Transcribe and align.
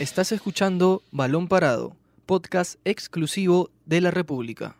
Estás 0.00 0.32
escuchando 0.32 1.02
Balón 1.10 1.46
Parado, 1.46 1.94
podcast 2.24 2.80
exclusivo 2.86 3.68
de 3.84 4.00
la 4.00 4.10
República. 4.10 4.76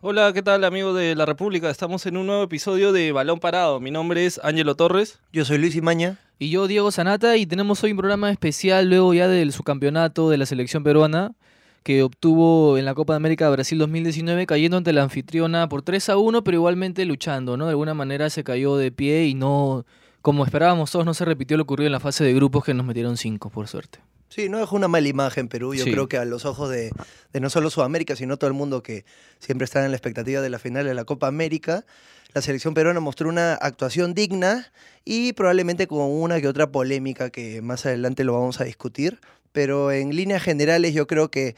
Hola, 0.00 0.32
¿qué 0.32 0.42
tal 0.42 0.64
amigos 0.64 0.96
de 0.96 1.14
la 1.14 1.26
República? 1.26 1.68
Estamos 1.68 2.06
en 2.06 2.16
un 2.16 2.28
nuevo 2.28 2.42
episodio 2.42 2.92
de 2.92 3.12
Balón 3.12 3.38
Parado. 3.38 3.80
Mi 3.80 3.90
nombre 3.90 4.24
es 4.24 4.40
Ángelo 4.42 4.76
Torres. 4.76 5.20
Yo 5.30 5.44
soy 5.44 5.58
Luis 5.58 5.76
Imaña. 5.76 6.16
Y 6.38 6.48
yo, 6.48 6.66
Diego 6.66 6.90
Sanata, 6.90 7.36
y 7.36 7.44
tenemos 7.44 7.84
hoy 7.84 7.90
un 7.90 7.98
programa 7.98 8.30
especial 8.30 8.88
luego 8.88 9.12
ya 9.12 9.28
del 9.28 9.52
subcampeonato 9.52 10.30
de 10.30 10.38
la 10.38 10.46
selección 10.46 10.84
peruana 10.84 11.34
que 11.82 12.02
obtuvo 12.02 12.78
en 12.78 12.86
la 12.86 12.94
Copa 12.94 13.12
de 13.12 13.18
América 13.18 13.50
Brasil 13.50 13.76
2019 13.76 14.46
cayendo 14.46 14.78
ante 14.78 14.94
la 14.94 15.02
anfitriona 15.02 15.68
por 15.68 15.82
3 15.82 16.08
a 16.08 16.16
1, 16.16 16.42
pero 16.44 16.56
igualmente 16.56 17.04
luchando, 17.04 17.58
¿no? 17.58 17.66
De 17.66 17.72
alguna 17.72 17.92
manera 17.92 18.30
se 18.30 18.42
cayó 18.42 18.78
de 18.78 18.90
pie 18.90 19.26
y 19.26 19.34
no, 19.34 19.84
como 20.24 20.42
esperábamos 20.46 20.90
todos, 20.90 21.04
no 21.04 21.12
se 21.12 21.26
repitió 21.26 21.58
lo 21.58 21.64
ocurrido 21.64 21.84
en 21.88 21.92
la 21.92 22.00
fase 22.00 22.24
de 22.24 22.32
grupos 22.32 22.64
que 22.64 22.72
nos 22.72 22.86
metieron 22.86 23.18
5, 23.18 23.50
por 23.50 23.68
suerte. 23.68 23.98
Sí, 24.30 24.48
no 24.48 24.56
dejó 24.56 24.74
una 24.74 24.88
mala 24.88 25.06
imagen 25.06 25.48
Perú. 25.48 25.74
Yo 25.74 25.84
Sí. 25.84 25.92
creo 25.92 26.08
que 26.08 26.16
a 26.16 26.24
los 26.24 26.46
ojos 26.46 26.70
de, 26.70 26.90
de 27.34 27.40
no 27.40 27.50
solo 27.50 27.68
Sudamérica, 27.68 28.16
sino 28.16 28.38
todo 28.38 28.48
el 28.48 28.54
mundo 28.54 28.82
que 28.82 29.04
siempre 29.38 29.66
está 29.66 29.84
en 29.84 29.90
la 29.90 29.98
expectativa 29.98 30.40
de 30.40 30.48
la 30.48 30.58
final 30.58 30.86
de 30.86 30.94
la 30.94 31.04
Copa 31.04 31.26
América, 31.26 31.84
la 32.32 32.40
selección 32.40 32.72
peruana 32.72 33.00
mostró 33.00 33.28
una 33.28 33.52
actuación 33.52 34.14
digna 34.14 34.72
y 35.04 35.34
probablemente 35.34 35.86
con 35.86 36.10
una 36.10 36.40
que 36.40 36.48
otra 36.48 36.72
polémica 36.72 37.28
que 37.28 37.60
más 37.60 37.84
adelante 37.84 38.24
lo 38.24 38.32
vamos 38.32 38.62
a 38.62 38.64
discutir. 38.64 39.20
Pero 39.52 39.92
en 39.92 40.16
líneas 40.16 40.42
generales 40.42 40.94
yo 40.94 41.06
creo 41.06 41.30
que 41.30 41.54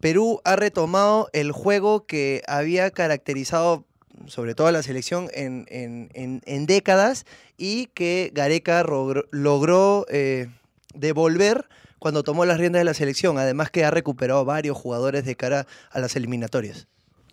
Perú 0.00 0.40
ha 0.44 0.56
retomado 0.56 1.28
el 1.34 1.52
juego 1.52 2.06
que 2.06 2.40
había 2.48 2.90
caracterizado 2.92 3.84
sobre 4.26 4.54
todo 4.54 4.66
a 4.66 4.72
la 4.72 4.82
selección 4.82 5.28
en, 5.34 5.66
en- 5.68 6.40
en- 6.44 6.66
décadas 6.66 7.26
y 7.58 7.86
que 7.94 8.30
Gareca 8.34 8.82
logró 9.30 10.06
eh, 10.10 10.48
devolver 10.94 11.66
cuando 11.98 12.22
tomó 12.22 12.44
las 12.44 12.58
riendas 12.58 12.80
de 12.80 12.84
la 12.84 12.94
selección, 12.94 13.38
además 13.38 13.70
que 13.70 13.84
ha 13.84 13.90
recuperado 13.90 14.44
varios 14.44 14.76
jugadores 14.76 15.24
de 15.24 15.34
cara 15.36 15.66
a 15.90 16.00
las 16.00 16.14
eliminatorias. 16.16 16.86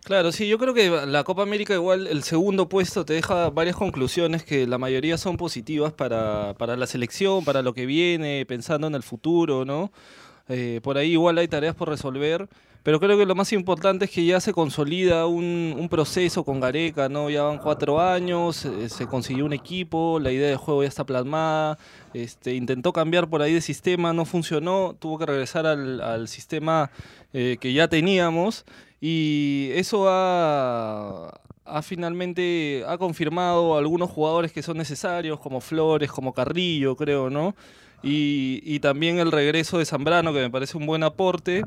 Claro, 0.04 0.32
sí, 0.32 0.46
yo 0.48 0.58
creo 0.58 0.74
que 0.74 0.90
la 1.06 1.24
Copa 1.24 1.42
América 1.42 1.72
igual 1.72 2.06
el 2.06 2.22
segundo 2.24 2.68
puesto 2.68 3.06
te 3.06 3.14
deja 3.14 3.48
varias 3.48 3.74
conclusiones 3.76 4.44
que 4.44 4.66
la 4.66 4.76
mayoría 4.76 5.16
son 5.16 5.38
positivas 5.38 5.92
para, 5.94 6.54
para 6.58 6.76
la 6.76 6.86
selección, 6.86 7.42
para 7.44 7.62
lo 7.62 7.72
que 7.72 7.86
viene, 7.86 8.44
pensando 8.46 8.86
en 8.86 8.94
el 8.94 9.02
futuro, 9.02 9.64
¿no? 9.64 9.90
Eh, 10.48 10.80
por 10.82 10.98
ahí 10.98 11.12
igual 11.12 11.38
hay 11.38 11.48
tareas 11.48 11.74
por 11.74 11.88
resolver, 11.88 12.48
pero 12.84 13.00
creo 13.00 13.16
que 13.16 13.24
lo 13.24 13.34
más 13.34 13.50
importante 13.54 14.04
es 14.04 14.10
que 14.10 14.26
ya 14.26 14.40
se 14.40 14.52
consolida 14.52 15.26
un, 15.26 15.88
proceso 15.90 16.44
con 16.44 16.60
Gareca, 16.60 17.08
¿no? 17.08 17.30
Ya 17.30 17.42
van 17.42 17.58
cuatro 17.58 17.98
años, 17.98 18.66
eh, 18.66 18.90
se 18.90 19.06
consiguió 19.06 19.46
un 19.46 19.54
equipo, 19.54 20.20
la 20.20 20.30
idea 20.30 20.50
de 20.50 20.56
juego 20.56 20.82
ya 20.82 20.88
está 20.90 21.04
plasmada, 21.04 21.78
este, 22.12 22.54
intentó 22.54 22.92
cambiar 22.92 23.28
por 23.28 23.40
ahí 23.40 23.54
de 23.54 23.62
sistema, 23.62 24.12
no 24.12 24.26
funcionó, 24.26 24.94
tuvo 24.98 25.18
que 25.18 25.26
regresar 25.26 25.66
al, 25.66 26.28
sistema 26.28 26.90
eh, 27.32 27.56
que 27.58 27.72
ya 27.72 27.88
teníamos 27.88 28.66
y 29.00 29.70
eso 29.72 30.06
ha, 30.08 31.40
ha 31.64 31.82
finalmente 31.82 32.84
ha 32.86 32.98
confirmado 32.98 33.78
algunos 33.78 34.10
jugadores 34.10 34.52
que 34.52 34.62
son 34.62 34.76
necesarios, 34.76 35.40
como 35.40 35.62
Flores, 35.62 36.10
como 36.12 36.34
Carrillo, 36.34 36.96
creo, 36.96 37.30
¿no? 37.30 37.54
Y, 38.02 38.60
y 38.64 38.80
también 38.80 39.18
el 39.18 39.32
regreso 39.32 39.78
de 39.78 39.86
Zambrano, 39.86 40.32
que 40.32 40.40
me 40.40 40.50
parece 40.50 40.76
un 40.76 40.86
buen 40.86 41.02
aporte, 41.02 41.64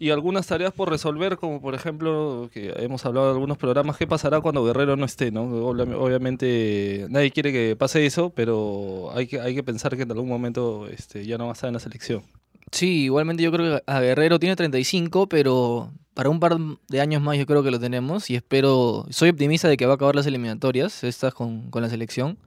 y 0.00 0.08
algunas 0.08 0.46
tareas 0.46 0.72
por 0.72 0.88
resolver, 0.88 1.36
como 1.36 1.60
por 1.60 1.74
ejemplo, 1.74 2.48
que 2.52 2.72
hemos 2.78 3.04
hablado 3.04 3.28
en 3.28 3.34
algunos 3.34 3.58
programas, 3.58 3.98
¿qué 3.98 4.06
pasará 4.06 4.40
cuando 4.40 4.64
Guerrero 4.64 4.96
no 4.96 5.04
esté, 5.04 5.30
¿no? 5.30 5.42
Obviamente 5.44 7.06
nadie 7.10 7.30
quiere 7.30 7.52
que 7.52 7.76
pase 7.76 8.06
eso, 8.06 8.30
pero 8.30 9.10
hay 9.14 9.26
que, 9.26 9.40
hay 9.42 9.54
que 9.54 9.62
pensar 9.62 9.96
que 9.96 10.04
en 10.04 10.10
algún 10.10 10.30
momento 10.30 10.88
este, 10.88 11.26
ya 11.26 11.36
no 11.36 11.44
va 11.44 11.50
a 11.50 11.52
estar 11.52 11.68
en 11.68 11.74
la 11.74 11.80
selección. 11.80 12.22
Sí, 12.72 13.04
igualmente 13.04 13.42
yo 13.42 13.52
creo 13.52 13.76
que 13.76 13.82
a 13.86 14.00
Guerrero 14.00 14.38
tiene 14.38 14.56
35, 14.56 15.28
pero 15.28 15.92
para 16.14 16.30
un 16.30 16.40
par 16.40 16.56
de 16.88 17.00
años 17.02 17.20
más 17.20 17.36
yo 17.36 17.44
creo 17.44 17.62
que 17.62 17.70
lo 17.70 17.78
tenemos 17.78 18.30
y 18.30 18.36
espero, 18.36 19.04
soy 19.10 19.28
optimista 19.28 19.68
de 19.68 19.76
que 19.76 19.84
va 19.84 19.92
a 19.92 19.96
acabar 19.96 20.16
las 20.16 20.26
eliminatorias, 20.26 21.04
estas 21.04 21.34
con, 21.34 21.70
con 21.70 21.82
la 21.82 21.90
selección. 21.90 22.38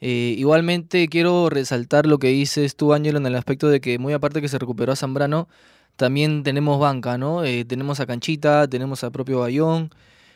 Eh, 0.00 0.34
igualmente 0.38 1.08
quiero 1.08 1.48
resaltar 1.50 2.06
lo 2.06 2.18
que 2.18 2.28
dices 2.28 2.76
tú, 2.76 2.92
Ángelo, 2.92 3.18
en 3.18 3.26
el 3.26 3.34
aspecto 3.36 3.68
de 3.68 3.80
que 3.80 3.98
muy 3.98 4.12
aparte 4.12 4.40
que 4.40 4.48
se 4.48 4.58
recuperó 4.58 4.92
a 4.92 4.96
Zambrano, 4.96 5.48
también 5.96 6.42
tenemos 6.42 6.78
banca, 6.78 7.18
¿no? 7.18 7.44
Eh, 7.44 7.64
tenemos 7.64 8.00
a 8.00 8.06
Canchita, 8.06 8.68
tenemos 8.68 9.02
a 9.04 9.10
propio 9.10 9.40
Bayón, 9.40 9.90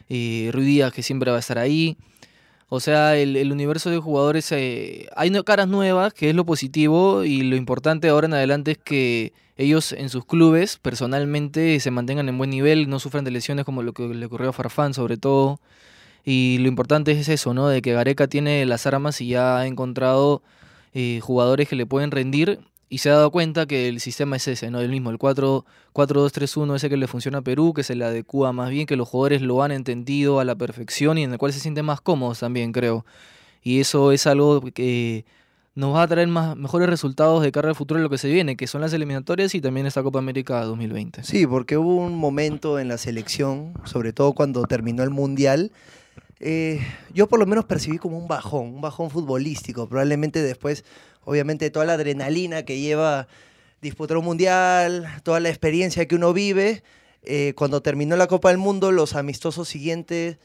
eh, 0.09 0.51
Ruiz 0.53 0.67
Díaz 0.67 0.93
que 0.93 1.03
siempre 1.03 1.31
va 1.31 1.37
a 1.37 1.41
estar 1.41 1.59
ahí. 1.59 1.97
O 2.69 2.81
sea, 2.81 3.17
el, 3.17 3.53
universo 3.53 3.91
de 3.91 3.99
jugadores, 3.99 4.53
eh, 4.53 5.09
hay 5.17 5.31
caras 5.43 5.69
nuevas, 5.69 6.15
que 6.15 6.31
es 6.31 6.37
lo 6.37 6.47
positivo, 6.47 7.25
y 7.25 7.43
lo 7.43 7.57
importante 7.57 8.09
ahora 8.09 8.27
en 8.29 8.35
adelante 8.35 8.73
es 8.73 8.79
que 8.79 9.33
ellos 9.57 9.93
en 9.93 10.09
sus 10.09 10.25
clubes 10.25 10.79
personalmente 10.79 11.81
se 11.81 11.91
mantengan 11.91 12.29
en 12.29 12.39
buen 12.39 12.51
nivel, 12.51 12.89
no 12.89 13.01
sufran 13.01 13.25
de 13.25 13.33
lesiones 13.33 13.65
como 13.65 13.83
lo 13.83 13.93
que 13.93 14.07
le 14.09 14.25
ocurrió 14.27 14.51
a 14.51 14.53
Farfán 14.53 14.95
sobre 14.95 15.17
todo. 15.17 15.61
Y 16.25 16.59
lo 16.59 16.69
importante 16.69 17.13
es 17.13 17.29
eso, 17.29 17.55
¿no? 17.55 17.69
De 17.69 17.83
que 17.83 17.93
Gareca 17.93 18.27
tiene 18.29 18.65
las 18.67 18.87
armas 18.87 19.21
y 19.21 19.29
ya 19.29 19.59
ha 19.59 19.67
encontrado 19.67 20.43
eh, 20.93 21.21
jugadores 21.23 21.69
que 21.69 21.77
le 21.77 21.87
pueden 21.87 22.11
rendir 22.11 22.61
y 22.89 22.99
se 22.99 23.09
ha 23.09 23.15
dado 23.15 23.31
cuenta 23.31 23.67
que 23.67 23.89
el 23.89 24.01
sistema 24.01 24.37
es 24.37 24.49
ese, 24.49 24.71
¿no? 24.71 24.81
El 24.81 24.91
mismo, 24.91 25.11
el 25.11 25.19
4 25.19 25.65
4-2-3-1, 25.95 26.77
ese 26.77 26.89
que 26.89 26.97
le 26.97 27.07
funciona 27.07 27.39
a 27.39 27.43
Perú, 27.43 27.73
que 27.73 27.85
se 27.85 27.95
le 27.95 28.05
adecua 28.05 28.53
más 28.53 28.71
bien, 28.71 28.87
que 28.87 28.97
los 28.97 29.09
jugadores 29.09 29.43
lo 29.43 29.63
han 29.63 29.73
entendido 29.73 30.41
a 30.41 30.45
la 30.45 30.57
perfección 30.57 31.19
y 31.19 31.25
en 31.25 31.33
el 31.33 31.39
cual 31.39 31.53
se 31.53 31.61
sienten 31.61 31.85
más 31.85 32.01
cómodos 32.01 32.41
también, 32.41 32.73
creo. 32.73 33.07
Y 33.63 33.81
eso 33.81 34.13
es 34.13 34.27
algo 34.27 34.61
que 34.73 35.25
nos 35.75 35.95
va 35.95 36.03
a 36.03 36.09
traer 36.09 36.29
más, 36.29 36.57
mejores 36.57 36.89
resultados 36.89 37.43
de 37.43 37.53
cara 37.53 37.69
al 37.69 37.75
futuro 37.75 37.99
de 37.99 38.03
lo 38.03 38.11
que 38.11 38.19
se 38.19 38.29
viene, 38.29 38.57
que 38.57 38.67
son 38.67 38.81
las 38.81 38.93
eliminatorias 38.93 39.55
y 39.55 39.61
también 39.61 39.87
esta 39.87 40.03
Copa 40.03 40.19
América 40.19 40.65
2020. 40.65 41.23
Sí, 41.23 41.47
porque 41.47 41.77
hubo 41.77 41.97
un 41.97 42.17
momento 42.17 42.79
en 42.79 42.89
la 42.89 42.99
selección, 42.99 43.75
sobre 43.85 44.13
todo 44.13 44.33
cuando 44.33 44.65
terminó 44.65 45.03
el 45.03 45.11
Mundial, 45.11 45.71
eh, 46.41 46.81
yo 47.15 47.29
por 47.29 47.39
lo 47.39 47.47
menos 47.47 47.65
percibí 47.67 47.99
como 47.99 48.19
un 48.19 48.27
bajón, 48.29 48.67
un 48.75 48.81
bajón 48.81 49.11
futbolístico. 49.11 49.89
Probablemente 49.89 50.43
después, 50.43 50.85
obviamente, 51.25 51.71
toda 51.71 51.85
la 51.87 51.93
adrenalina 51.95 52.65
que 52.65 52.81
lleva 52.81 53.29
disputar 53.83 54.17
un 54.17 54.25
Mundial, 54.25 55.07
toda 55.23 55.41
la 55.41 55.49
experiencia 55.49 56.07
que 56.07 56.15
uno 56.15 56.33
vive, 56.33 56.83
eh, 57.23 57.55
cuando 57.57 57.83
terminó 57.83 58.17
la 58.17 58.27
Copa 58.27 58.49
del 58.49 58.59
Mundo, 58.59 58.91
los 58.93 59.15
amistosos 59.15 59.69
siguientes, 59.69 60.39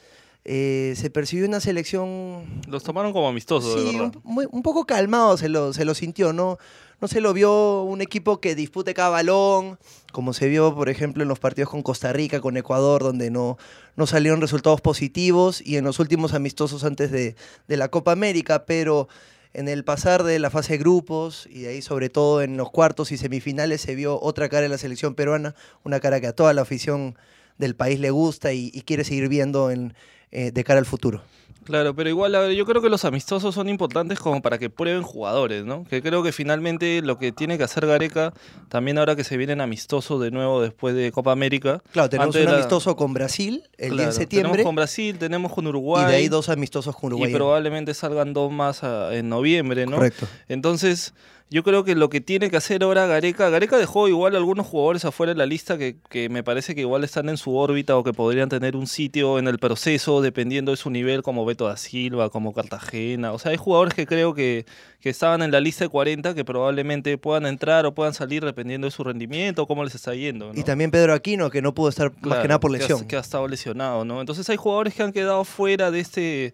eh, 0.46 0.94
se 0.96 1.10
percibió 1.10 1.48
una 1.48 1.60
selección 1.60 2.62
Los 2.68 2.84
tomaron 2.84 3.12
como 3.14 3.28
amistosos, 3.28 3.76
de 3.76 3.92
verdad. 3.92 4.12
un, 4.24 4.34
muy- 4.34 4.48
un 4.52 4.62
poco 4.62 4.86
calmado 4.86 5.38
se 5.38 5.50
lo, 5.50 5.74
se 5.74 5.86
lo 5.86 5.96
sintió, 5.96 6.34
¿no? 6.34 6.58
No 7.02 7.08
se 7.08 7.22
lo 7.22 7.34
vio 7.34 7.84
un 7.84 8.02
equipo 8.02 8.40
que 8.40 8.56
dispute 8.56 8.94
cada 8.94 9.10
balón, 9.10 9.78
como 10.12 10.34
se 10.34 10.48
vio, 10.48 10.74
por 10.74 10.90
ejemplo, 10.90 11.24
en 11.24 11.30
los 11.30 11.40
partidos 11.40 11.70
con 11.70 11.84
Costa 11.84 12.14
Rica, 12.14 12.40
con 12.40 12.56
Ecuador, 12.56 13.04
donde 13.04 13.30
no, 13.30 13.58
no 13.96 14.08
salieron 14.08 14.40
resultados 14.40 14.80
positivos, 14.82 15.62
y 15.62 15.76
en 15.78 15.84
los 15.84 16.00
últimos 16.00 16.34
amistosos 16.34 16.84
antes 16.84 17.12
de, 17.12 17.36
de 17.68 17.78
la 17.78 17.90
Copa 17.90 18.14
América, 18.14 18.66
pero 18.66 19.10
en 19.54 19.68
el 19.68 19.84
pasar 19.84 20.24
de 20.24 20.40
la 20.40 20.50
fase 20.50 20.74
de 20.74 20.80
grupos, 20.80 21.48
y 21.52 21.66
ahí 21.66 21.82
sobre 21.82 22.10
todo 22.10 22.42
en 22.42 22.58
los 22.58 22.72
cuartos 22.72 23.12
y 23.12 23.18
semifinales, 23.18 23.82
se 23.82 23.96
vio 23.96 24.20
otra 24.22 24.48
cara 24.50 24.64
de 24.64 24.70
la 24.70 24.78
selección 24.78 25.16
peruana, 25.16 25.54
una 25.84 26.00
cara 26.00 26.22
que 26.22 26.28
a 26.28 26.34
toda 26.34 26.54
la 26.54 26.62
afición 26.62 27.18
del 27.58 27.76
país 27.76 28.00
le 28.00 28.12
gusta 28.12 28.54
y, 28.54 28.72
y 28.74 28.82
quiere 28.82 29.04
seguir 29.04 29.30
viendo 29.30 29.72
en, 29.72 29.94
eh, 30.32 30.52
de 30.52 30.64
cara 30.64 30.80
al 30.80 30.86
futuro. 30.86 31.24
Claro, 31.66 31.96
pero 31.96 32.10
igual, 32.10 32.34
a 32.36 32.40
ver, 32.42 32.52
yo 32.54 32.66
creo 32.66 32.82
que 32.82 32.90
los 32.90 33.06
amistosos 33.06 33.54
son 33.56 33.68
importantes 33.70 34.20
como 34.20 34.42
para 34.42 34.58
que 34.58 34.70
prueben 34.70 35.02
jugadores, 35.04 35.66
¿no? 35.66 35.84
Que 35.84 36.02
creo 36.02 36.24
que 36.24 36.32
finalmente 36.32 37.02
lo 37.02 37.18
que 37.18 37.32
tiene 37.32 37.58
que 37.58 37.64
hacer 37.64 37.86
Gareca, 37.88 38.34
también 38.70 38.98
ahora 38.98 39.16
que 39.16 39.24
se 39.24 39.36
vienen 39.36 39.62
amistosos 39.62 40.22
de 40.22 40.32
nuevo 40.32 40.62
después 40.62 40.96
de 40.96 41.12
Copa 41.12 41.32
América. 41.32 41.82
Claro, 41.92 42.10
tenemos 42.10 42.36
un 42.36 42.46
la- 42.46 42.54
amistoso 42.54 42.96
con 42.96 43.14
Brasil 43.14 43.64
el 43.78 43.90
10 43.90 43.94
Claro, 43.96 44.06
de 44.06 44.12
septiembre 44.18 44.52
Tenemos 44.52 44.66
con 44.68 44.76
Brasil, 44.76 45.18
tenemos 45.18 45.52
con 45.54 45.66
y 45.66 45.68
Uruguay. 45.70 46.06
de 46.08 46.16
ahí 46.16 46.28
dos 46.28 46.50
amistosos 46.50 46.96
con 46.96 47.08
Uruguay. 47.08 47.32
y 47.32 47.34
probablemente 47.36 47.94
salgan 47.94 48.34
dos 48.34 48.52
más 48.52 48.84
ah, 48.84 49.10
en 49.14 49.28
noviembre, 49.30 49.86
¿no? 49.88 49.98
Correcto. 49.98 50.28
Entonces, 50.48 51.14
yo 51.52 51.64
creo 51.64 51.84
que 51.84 51.94
lo 51.94 52.10
que 52.10 52.22
tiene 52.22 52.50
que 52.50 52.58
hacer 52.58 52.84
ahora 52.84 53.06
Gareca, 53.06 53.50
Gareca 53.50 53.78
dejó 53.78 54.08
igual 54.08 54.36
algunos 54.36 54.66
jugadores 54.66 55.06
afuera 55.06 55.32
de 55.34 55.38
la 55.38 55.46
lista 55.46 55.78
que, 55.78 55.98
que 56.10 56.28
me 56.28 56.44
parece 56.44 56.74
que 56.74 56.82
igual 56.82 57.04
están 57.04 57.30
en 57.30 57.38
su 57.38 57.56
órbita 57.56 57.96
o 57.96 58.04
que 58.04 58.14
podrían 58.14 58.50
tener 58.50 58.76
un 58.76 58.88
sitio 58.88 59.38
en 59.38 59.48
el 59.48 59.60
proceso 59.60 60.22
dependiendo 60.22 60.72
de 60.72 60.78
su 60.78 60.90
nivel, 60.90 61.22
como 61.22 61.46
Beto 61.46 61.68
da 61.68 61.78
Silva, 61.78 62.30
como 62.32 62.52
Cartagena. 62.54 63.32
O 63.32 63.38
sea, 63.40 63.52
hay 63.52 63.58
jugadores 63.58 63.94
que 63.94 64.08
creo 64.08 64.34
que, 64.34 64.66
que 65.00 65.10
estaban 65.10 65.44
en 65.44 65.52
la 65.52 65.60
lista 65.60 65.86
de 65.86 65.90
40 65.90 66.34
que 66.34 66.44
probablemente 66.44 67.16
puedan 67.20 67.46
entrar 67.46 67.86
o 67.86 67.94
puedan 67.94 68.16
salir 68.16 68.44
dependiendo 68.44 68.88
de 68.88 68.92
su 68.92 69.04
rendimiento 69.04 69.62
o 69.64 69.68
cómo 69.68 69.84
les 69.84 69.94
está 69.94 70.16
yendo. 70.16 70.52
¿no? 70.52 70.60
Y 70.60 70.64
también 70.64 70.90
Pedro 70.90 71.14
Aquino, 71.14 71.52
que 71.52 71.62
no 71.62 71.76
pudo 71.76 71.90
estar 71.90 72.12
más 72.12 72.22
Claro, 72.22 72.42
que 72.42 72.48
nada 72.48 72.60
por 72.60 72.72
ha- 72.72 72.78
lesión. 72.80 73.06
Que 73.06 73.18
ha, 73.18 73.20
estado 73.20 73.48
lesionado, 73.48 74.04
¿no? 74.04 74.20
Entonces 74.20 74.50
hay 74.50 74.58
jugadores 74.58 74.96
que 74.96 75.04
han 75.04 75.14
quedado 75.14 75.44
fuera 75.46 75.92
de 75.92 76.00
este... 76.00 76.54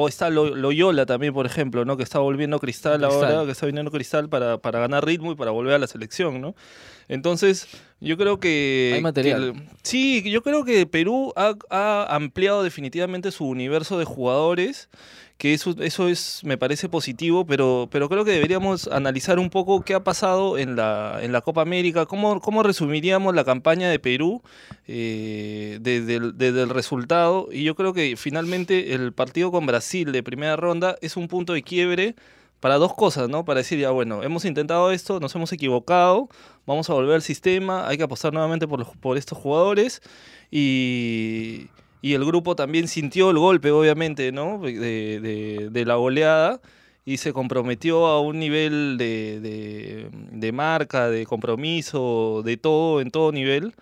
O 0.00 0.06
está 0.06 0.30
Lo- 0.30 0.54
Loyola 0.54 1.06
también, 1.06 1.32
por 1.34 1.44
ejemplo, 1.44 1.84
¿no? 1.84 1.96
Que 1.96 2.04
está 2.04 2.20
volviendo 2.20 2.60
Cristal, 2.60 3.00
Cristal. 3.00 3.32
ahora, 3.32 3.44
que 3.46 3.50
está 3.52 3.66
viniendo 3.66 3.90
Cristal 3.90 4.28
para, 4.28 4.58
para 4.58 4.78
ganar 4.78 5.04
ritmo 5.04 5.32
y 5.32 5.34
para 5.34 5.50
volver 5.50 5.74
a 5.74 5.78
la 5.78 5.88
selección, 5.88 6.40
¿no? 6.40 6.54
Entonces, 7.08 7.66
yo 8.00 8.16
creo 8.16 8.38
que... 8.38 8.92
Hay 8.94 9.02
material. 9.02 9.54
que 9.54 9.62
sí, 9.82 10.22
yo 10.30 10.42
creo 10.42 10.64
que 10.64 10.86
Perú 10.86 11.32
ha, 11.36 11.54
ha 11.70 12.14
ampliado 12.14 12.62
definitivamente 12.62 13.32
su 13.32 13.46
universo 13.46 13.98
de 13.98 14.04
jugadores 14.04 14.88
que 15.38 15.54
eso, 15.54 15.74
eso 15.78 16.08
es, 16.08 16.40
me 16.44 16.58
parece 16.58 16.88
positivo, 16.88 17.46
pero, 17.46 17.88
pero 17.92 18.08
creo 18.08 18.24
que 18.24 18.32
deberíamos 18.32 18.88
analizar 18.88 19.38
un 19.38 19.50
poco 19.50 19.82
qué 19.82 19.94
ha 19.94 20.02
pasado 20.02 20.58
en 20.58 20.74
la, 20.74 21.20
en 21.22 21.30
la 21.30 21.42
Copa 21.42 21.62
América, 21.62 22.06
cómo, 22.06 22.40
cómo 22.40 22.64
resumiríamos 22.64 23.36
la 23.36 23.44
campaña 23.44 23.88
de 23.88 24.00
Perú 24.00 24.42
eh, 24.88 25.78
desde, 25.80 26.16
el, 26.16 26.36
desde 26.36 26.62
el 26.62 26.70
resultado. 26.70 27.48
Y 27.52 27.62
yo 27.62 27.76
creo 27.76 27.92
que 27.92 28.16
finalmente 28.16 28.94
el 28.94 29.12
partido 29.12 29.52
con 29.52 29.64
Brasil 29.64 30.10
de 30.10 30.24
primera 30.24 30.56
ronda 30.56 30.96
es 31.02 31.16
un 31.16 31.28
punto 31.28 31.52
de 31.52 31.62
quiebre 31.62 32.16
para 32.58 32.74
dos 32.76 32.94
cosas, 32.94 33.28
¿no? 33.28 33.44
Para 33.44 33.58
decir, 33.58 33.78
ya 33.78 33.90
bueno, 33.90 34.24
hemos 34.24 34.44
intentado 34.44 34.90
esto, 34.90 35.20
nos 35.20 35.32
hemos 35.36 35.52
equivocado, 35.52 36.28
vamos 36.66 36.90
a 36.90 36.94
volver 36.94 37.14
al 37.14 37.22
sistema, 37.22 37.86
hay 37.86 37.96
que 37.96 38.02
apostar 38.02 38.32
nuevamente 38.32 38.66
por, 38.66 38.80
los, 38.80 38.88
por 38.96 39.16
estos 39.16 39.38
jugadores 39.38 40.02
y, 40.50 41.68
y 42.00 42.14
el 42.14 42.24
grupo 42.24 42.56
también 42.56 42.88
sintió 42.88 43.30
el 43.30 43.38
golpe, 43.38 43.70
obviamente, 43.70 44.32
¿no? 44.32 44.58
De, 44.58 45.70
de, 45.70 45.84
la 45.84 45.96
goleada 45.96 46.60
y 47.04 47.16
se 47.16 47.32
comprometió 47.32 48.06
a 48.06 48.20
un 48.20 48.38
nivel 48.38 48.96
de, 48.98 49.40
de, 49.40 50.08
de, 50.12 50.52
marca, 50.52 51.08
de 51.08 51.26
compromiso, 51.26 52.42
de 52.44 52.56
todo, 52.56 53.00
en 53.00 53.10
todo 53.10 53.32
nivel, 53.32 53.74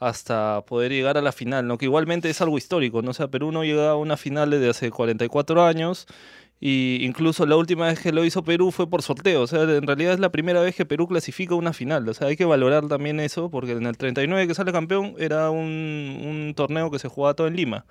hasta 0.00 0.62
poder 0.66 0.92
llegar 0.92 1.16
a 1.16 1.22
la 1.22 1.32
final, 1.32 1.66
¿no? 1.66 1.78
Que 1.78 1.86
igualmente 1.86 2.28
es 2.30 2.40
algo 2.40 2.58
histórico, 2.58 3.02
¿no? 3.02 3.10
O 3.10 3.14
sea, 3.14 3.28
Perú 3.28 3.52
no 3.52 3.64
llega 3.64 3.90
a 3.90 3.96
una 3.96 4.16
final 4.16 4.50
desde 4.50 4.68
hace 4.68 4.90
44 4.90 5.64
años 5.64 6.06
y 6.60 6.98
incluso 7.02 7.46
la 7.46 7.56
última 7.56 7.86
vez 7.86 8.00
que 8.00 8.12
lo 8.12 8.24
hizo 8.24 8.42
Perú 8.42 8.70
fue 8.70 8.88
por 8.88 9.02
sorteo, 9.02 9.42
o 9.42 9.46
sea, 9.46 9.62
en 9.62 9.86
realidad 9.86 10.14
es 10.14 10.20
la 10.20 10.30
primera 10.30 10.60
vez 10.60 10.74
que 10.74 10.86
Perú 10.86 11.06
clasifica 11.06 11.54
una 11.54 11.72
final, 11.72 12.08
o 12.08 12.14
sea, 12.14 12.28
hay 12.28 12.36
que 12.36 12.44
valorar 12.44 12.88
también 12.88 13.20
eso, 13.20 13.50
porque 13.50 13.72
en 13.72 13.86
el 13.86 13.96
39 13.96 14.48
que 14.48 14.54
sale 14.54 14.72
campeón 14.72 15.14
era 15.18 15.50
un, 15.50 15.60
un 16.24 16.54
torneo 16.56 16.90
que 16.90 16.98
se 16.98 17.08
jugaba 17.08 17.34
todo 17.34 17.46
en 17.46 17.56
Lima. 17.56 17.84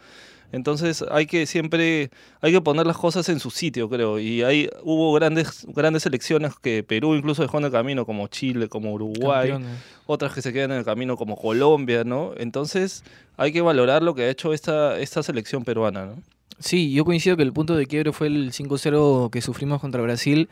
Entonces 0.53 1.03
hay 1.09 1.25
que 1.25 1.47
siempre, 1.47 2.11
hay 2.39 2.51
que 2.51 2.61
poner 2.61 2.85
las 2.85 2.95
cosas 2.95 3.27
en 3.27 3.39
su 3.39 3.49
sitio, 3.49 3.89
creo. 3.89 4.19
Y 4.19 4.43
hay, 4.43 4.69
hubo 4.83 5.11
grandes, 5.11 5.65
grandes 5.69 6.03
selecciones 6.03 6.53
que 6.61 6.83
Perú 6.83 7.15
incluso 7.15 7.41
dejó 7.41 7.57
en 7.57 7.65
el 7.65 7.71
camino, 7.71 8.05
como 8.05 8.27
Chile, 8.27 8.69
como 8.69 8.93
Uruguay, 8.93 9.49
Campeones. 9.49 9.79
otras 10.05 10.31
que 10.31 10.43
se 10.43 10.53
quedan 10.53 10.71
en 10.71 10.77
el 10.77 10.85
camino 10.85 11.17
como 11.17 11.35
Colombia, 11.35 12.03
¿no? 12.03 12.33
Entonces 12.37 13.03
hay 13.35 13.51
que 13.51 13.61
valorar 13.61 14.03
lo 14.03 14.13
que 14.13 14.25
ha 14.25 14.29
hecho 14.29 14.53
esta, 14.53 14.99
esta 14.99 15.23
selección 15.23 15.63
peruana, 15.63 16.05
¿no? 16.05 16.21
Sí, 16.63 16.93
yo 16.93 17.03
coincido 17.03 17.35
que 17.35 17.43
el 17.43 17.51
punto 17.51 17.75
de 17.75 17.87
quiebre 17.87 18.13
fue 18.13 18.27
el 18.27 18.53
5-0 18.53 19.29
que 19.29 19.41
sufrimos 19.41 19.81
contra 19.81 20.01
Brasil 20.01 20.47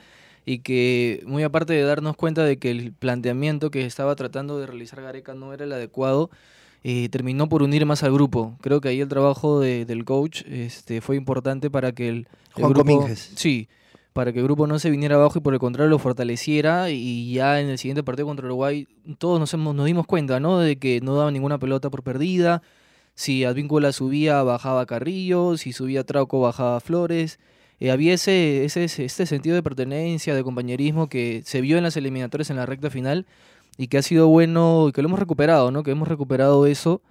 y 0.46 0.60
que 0.60 1.24
muy 1.26 1.44
aparte 1.44 1.72
de 1.72 1.84
darnos 1.84 2.18
cuenta 2.18 2.44
de 2.44 2.58
que 2.58 2.70
el 2.70 2.92
planteamiento 2.92 3.72
que 3.72 3.86
estaba 3.86 4.14
tratando 4.18 4.60
de 4.60 4.68
realizar 4.68 5.02
Gareca 5.02 5.36
no 5.36 5.54
era 5.54 5.64
el 5.64 5.72
adecuado, 5.72 6.30
eh, 6.84 7.08
terminó 7.10 7.48
por 7.48 7.64
unir 7.64 7.86
más 7.86 8.04
al 8.04 8.12
grupo. 8.12 8.58
Creo 8.60 8.82
que 8.82 8.90
ahí 8.90 9.00
el 9.00 9.08
trabajo 9.08 9.62
de, 9.62 9.86
del 9.86 10.04
coach 10.04 10.42
este, 10.48 11.00
fue 11.00 11.16
importante 11.16 11.70
para 11.70 11.94
que 11.94 12.10
el, 12.10 12.28
el 12.58 12.64
Juan 12.64 12.74
grupo... 12.74 13.08
Sí, 13.16 13.70
para 14.12 14.34
que 14.34 14.40
el 14.40 14.44
grupo 14.44 14.68
no 14.68 14.80
se 14.80 14.90
viniera 14.90 15.16
abajo 15.16 15.38
y 15.38 15.42
por 15.42 15.54
el 15.54 15.62
contrario 15.62 15.90
lo 15.90 15.98
fortaleciera 15.98 16.90
y 16.90 17.32
ya 17.32 17.62
en 17.62 17.70
el 17.70 17.78
siguiente 17.78 18.04
partido 18.04 18.28
contra 18.28 18.46
Uruguay 18.46 18.86
todos 19.18 19.40
nos, 19.40 19.54
hemos, 19.54 19.74
nos 19.74 19.86
dimos 19.86 20.06
cuenta 20.06 20.42
¿no? 20.42 20.60
de 20.60 20.76
que 20.76 21.00
no 21.00 21.16
daba 21.16 21.32
ninguna 21.32 21.58
pelota 21.58 21.90
por 21.90 22.04
perdida, 22.04 22.62
si 23.22 23.46
Advíncula 23.46 23.92
subía 23.92 24.42
bajaba 24.42 24.88
Carrillo, 24.88 25.56
si 25.56 25.74
subía 25.74 26.04
Trauco 26.04 26.42
bajaba 26.42 26.80
Flores. 26.80 27.40
Eh, 27.80 27.92
había 27.92 28.16
ese, 28.16 28.66
ese, 28.66 28.86
este 28.86 29.28
sentido 29.28 29.54
de 29.56 29.62
pertenencia, 29.62 30.34
de 30.34 30.44
compañerismo 30.44 31.08
que 31.08 31.44
se 31.46 31.62
vio 31.62 31.78
en 31.78 31.84
las 31.84 31.96
eliminatorias 31.96 32.50
en 32.50 32.56
la 32.56 32.66
recta 32.66 32.90
final 32.90 33.28
y 33.78 33.90
que 33.90 34.00
ha 34.00 34.02
sido 34.02 34.28
bueno 34.28 34.88
y 34.90 34.92
que 34.92 35.04
lo 35.04 35.08
hemos 35.08 35.20
recuperado, 35.20 35.70
¿no? 35.70 35.84
Que 35.84 35.92
hemos 35.92 36.08
recuperado 36.08 36.66
eso 36.66 37.04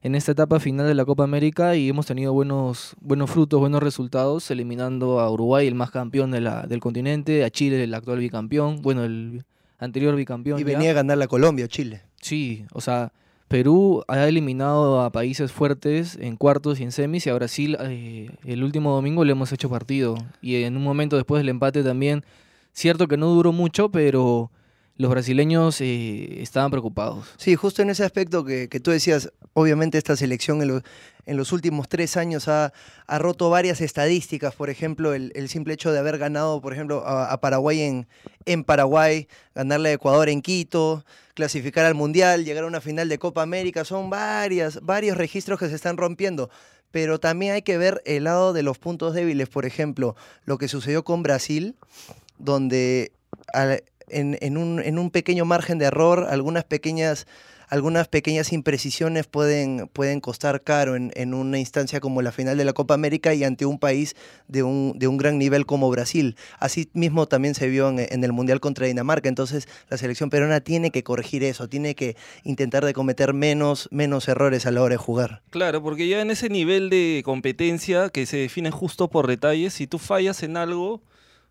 en 0.00 0.14
esta 0.14 0.32
etapa 0.32 0.60
final 0.60 0.86
de 0.86 0.94
la 0.94 1.04
Copa 1.04 1.24
América 1.24 1.76
y 1.76 1.90
hemos 1.90 2.06
tenido 2.06 2.32
buenos, 2.32 2.96
buenos 3.02 3.30
frutos, 3.30 3.60
buenos 3.60 3.82
resultados, 3.82 4.50
eliminando 4.50 5.20
a 5.20 5.30
Uruguay, 5.30 5.66
el 5.66 5.74
más 5.74 5.90
campeón 5.90 6.30
de 6.30 6.40
la, 6.40 6.62
del 6.62 6.80
continente, 6.80 7.44
a 7.44 7.50
Chile, 7.50 7.84
el 7.84 7.92
actual 7.92 8.18
bicampeón, 8.18 8.80
bueno, 8.80 9.04
el 9.04 9.44
anterior 9.78 10.16
bicampeón. 10.16 10.58
Y 10.58 10.64
venía 10.64 10.84
ya. 10.84 10.90
a 10.92 10.94
ganar 10.94 11.18
la 11.18 11.28
Colombia, 11.28 11.68
Chile. 11.68 12.00
Sí, 12.22 12.64
o 12.72 12.80
sea, 12.80 13.12
Perú 13.50 14.04
ha 14.06 14.28
eliminado 14.28 15.00
a 15.00 15.10
países 15.10 15.50
fuertes 15.50 16.16
en 16.20 16.36
cuartos 16.36 16.78
y 16.78 16.84
en 16.84 16.92
semis 16.92 17.26
y 17.26 17.30
a 17.30 17.34
Brasil 17.34 17.76
eh, 17.80 18.30
el 18.44 18.62
último 18.62 18.94
domingo 18.94 19.24
le 19.24 19.32
hemos 19.32 19.50
hecho 19.50 19.68
partido. 19.68 20.16
Y 20.40 20.62
en 20.62 20.76
un 20.76 20.84
momento 20.84 21.16
después 21.16 21.40
del 21.40 21.48
empate 21.48 21.82
también, 21.82 22.24
cierto 22.72 23.08
que 23.08 23.16
no 23.16 23.26
duró 23.26 23.50
mucho, 23.50 23.90
pero 23.90 24.52
los 24.96 25.10
brasileños 25.10 25.80
eh, 25.80 26.40
estaban 26.40 26.70
preocupados. 26.70 27.26
Sí, 27.38 27.56
justo 27.56 27.82
en 27.82 27.90
ese 27.90 28.04
aspecto 28.04 28.44
que, 28.44 28.68
que 28.68 28.78
tú 28.78 28.92
decías, 28.92 29.32
obviamente 29.52 29.98
esta 29.98 30.14
selección 30.14 30.62
en, 30.62 30.68
lo, 30.68 30.82
en 31.26 31.36
los 31.36 31.52
últimos 31.52 31.88
tres 31.88 32.16
años 32.16 32.48
ha, 32.48 32.72
ha, 33.06 33.18
roto 33.18 33.50
varias 33.50 33.80
estadísticas, 33.80 34.54
por 34.54 34.70
ejemplo, 34.70 35.14
el, 35.14 35.48
simple 35.48 35.74
hecho 35.74 35.92
de 35.92 35.98
haber 35.98 36.18
ganado, 36.18 36.60
por 36.60 36.72
ejemplo, 36.72 37.06
a, 37.06 37.32
a 37.32 37.40
Paraguay 37.40 37.80
en, 37.82 38.08
en 38.46 38.64
Paraguay, 38.64 39.28
ganarle 39.54 39.90
a 39.90 39.92
Ecuador 39.92 40.28
en 40.28 40.42
Quito, 40.42 41.04
clasificar 41.34 41.86
al 41.86 41.94
Mundial, 41.94 42.44
llegar 42.44 42.64
a 42.64 42.66
una 42.66 42.80
final 42.80 43.08
de 43.08 43.18
Copa 43.18 43.42
América, 43.42 43.84
son 43.84 44.10
varias, 44.10 44.80
varios 44.82 45.16
registros 45.16 45.58
que 45.58 45.68
se 45.68 45.74
están 45.74 45.96
rompiendo. 45.96 46.50
Pero 46.90 47.20
también 47.20 47.54
hay 47.54 47.62
que 47.62 47.78
ver 47.78 48.02
el 48.04 48.24
lado 48.24 48.52
de 48.52 48.62
los 48.62 48.78
puntos 48.78 49.14
débiles, 49.14 49.48
por 49.48 49.64
ejemplo, 49.64 50.16
lo 50.44 50.58
que 50.58 50.68
sucedió 50.68 51.04
con 51.04 51.22
Brasil, 51.22 51.76
donde 52.38 53.12
en, 54.08 54.36
en, 54.40 54.56
un, 54.56 54.80
en 54.80 54.98
un 54.98 55.10
pequeño 55.10 55.44
margen 55.44 55.78
de 55.78 55.86
error, 55.86 56.26
algunas 56.28 56.64
pequeñas 56.64 57.26
algunas 57.70 58.08
pequeñas 58.08 58.52
imprecisiones 58.52 59.26
pueden, 59.26 59.88
pueden 59.92 60.20
costar 60.20 60.62
caro 60.62 60.96
en, 60.96 61.12
en, 61.14 61.32
una 61.34 61.58
instancia 61.58 62.00
como 62.00 62.20
la 62.20 62.32
final 62.32 62.58
de 62.58 62.64
la 62.64 62.72
Copa 62.72 62.94
América 62.94 63.32
y 63.32 63.44
ante 63.44 63.64
un 63.64 63.78
país 63.78 64.16
de 64.48 64.64
un, 64.64 64.92
de 64.96 65.06
un 65.06 65.16
gran 65.16 65.38
nivel 65.38 65.66
como 65.66 65.88
Brasil. 65.88 66.36
Así 66.58 66.90
mismo 66.92 67.26
también 67.26 67.54
se 67.54 67.68
vio 67.68 67.88
en, 67.88 68.24
el 68.24 68.32
Mundial 68.32 68.60
contra 68.60 68.86
Dinamarca. 68.86 69.28
Entonces 69.28 69.68
la 69.88 69.96
selección 69.96 70.30
peruana 70.30 70.60
tiene 70.60 70.90
que 70.90 71.04
corregir 71.04 71.44
eso, 71.44 71.68
tiene 71.68 71.94
que 71.94 72.16
intentar 72.42 72.84
de 72.84 72.92
cometer 72.92 73.32
menos, 73.32 73.88
menos 73.92 74.28
errores 74.28 74.66
a 74.66 74.72
la 74.72 74.82
hora 74.82 74.94
de 74.94 74.98
jugar. 74.98 75.42
Claro, 75.50 75.82
porque 75.82 76.08
ya 76.08 76.20
en 76.20 76.30
ese 76.30 76.48
nivel 76.48 76.90
de 76.90 77.22
competencia 77.24 78.10
que 78.10 78.26
se 78.26 78.36
define 78.36 78.72
justo 78.72 79.08
por 79.08 79.28
detalles, 79.28 79.74
si 79.74 79.86
tú 79.86 79.98
fallas 79.98 80.42
en 80.42 80.56
algo 80.56 81.00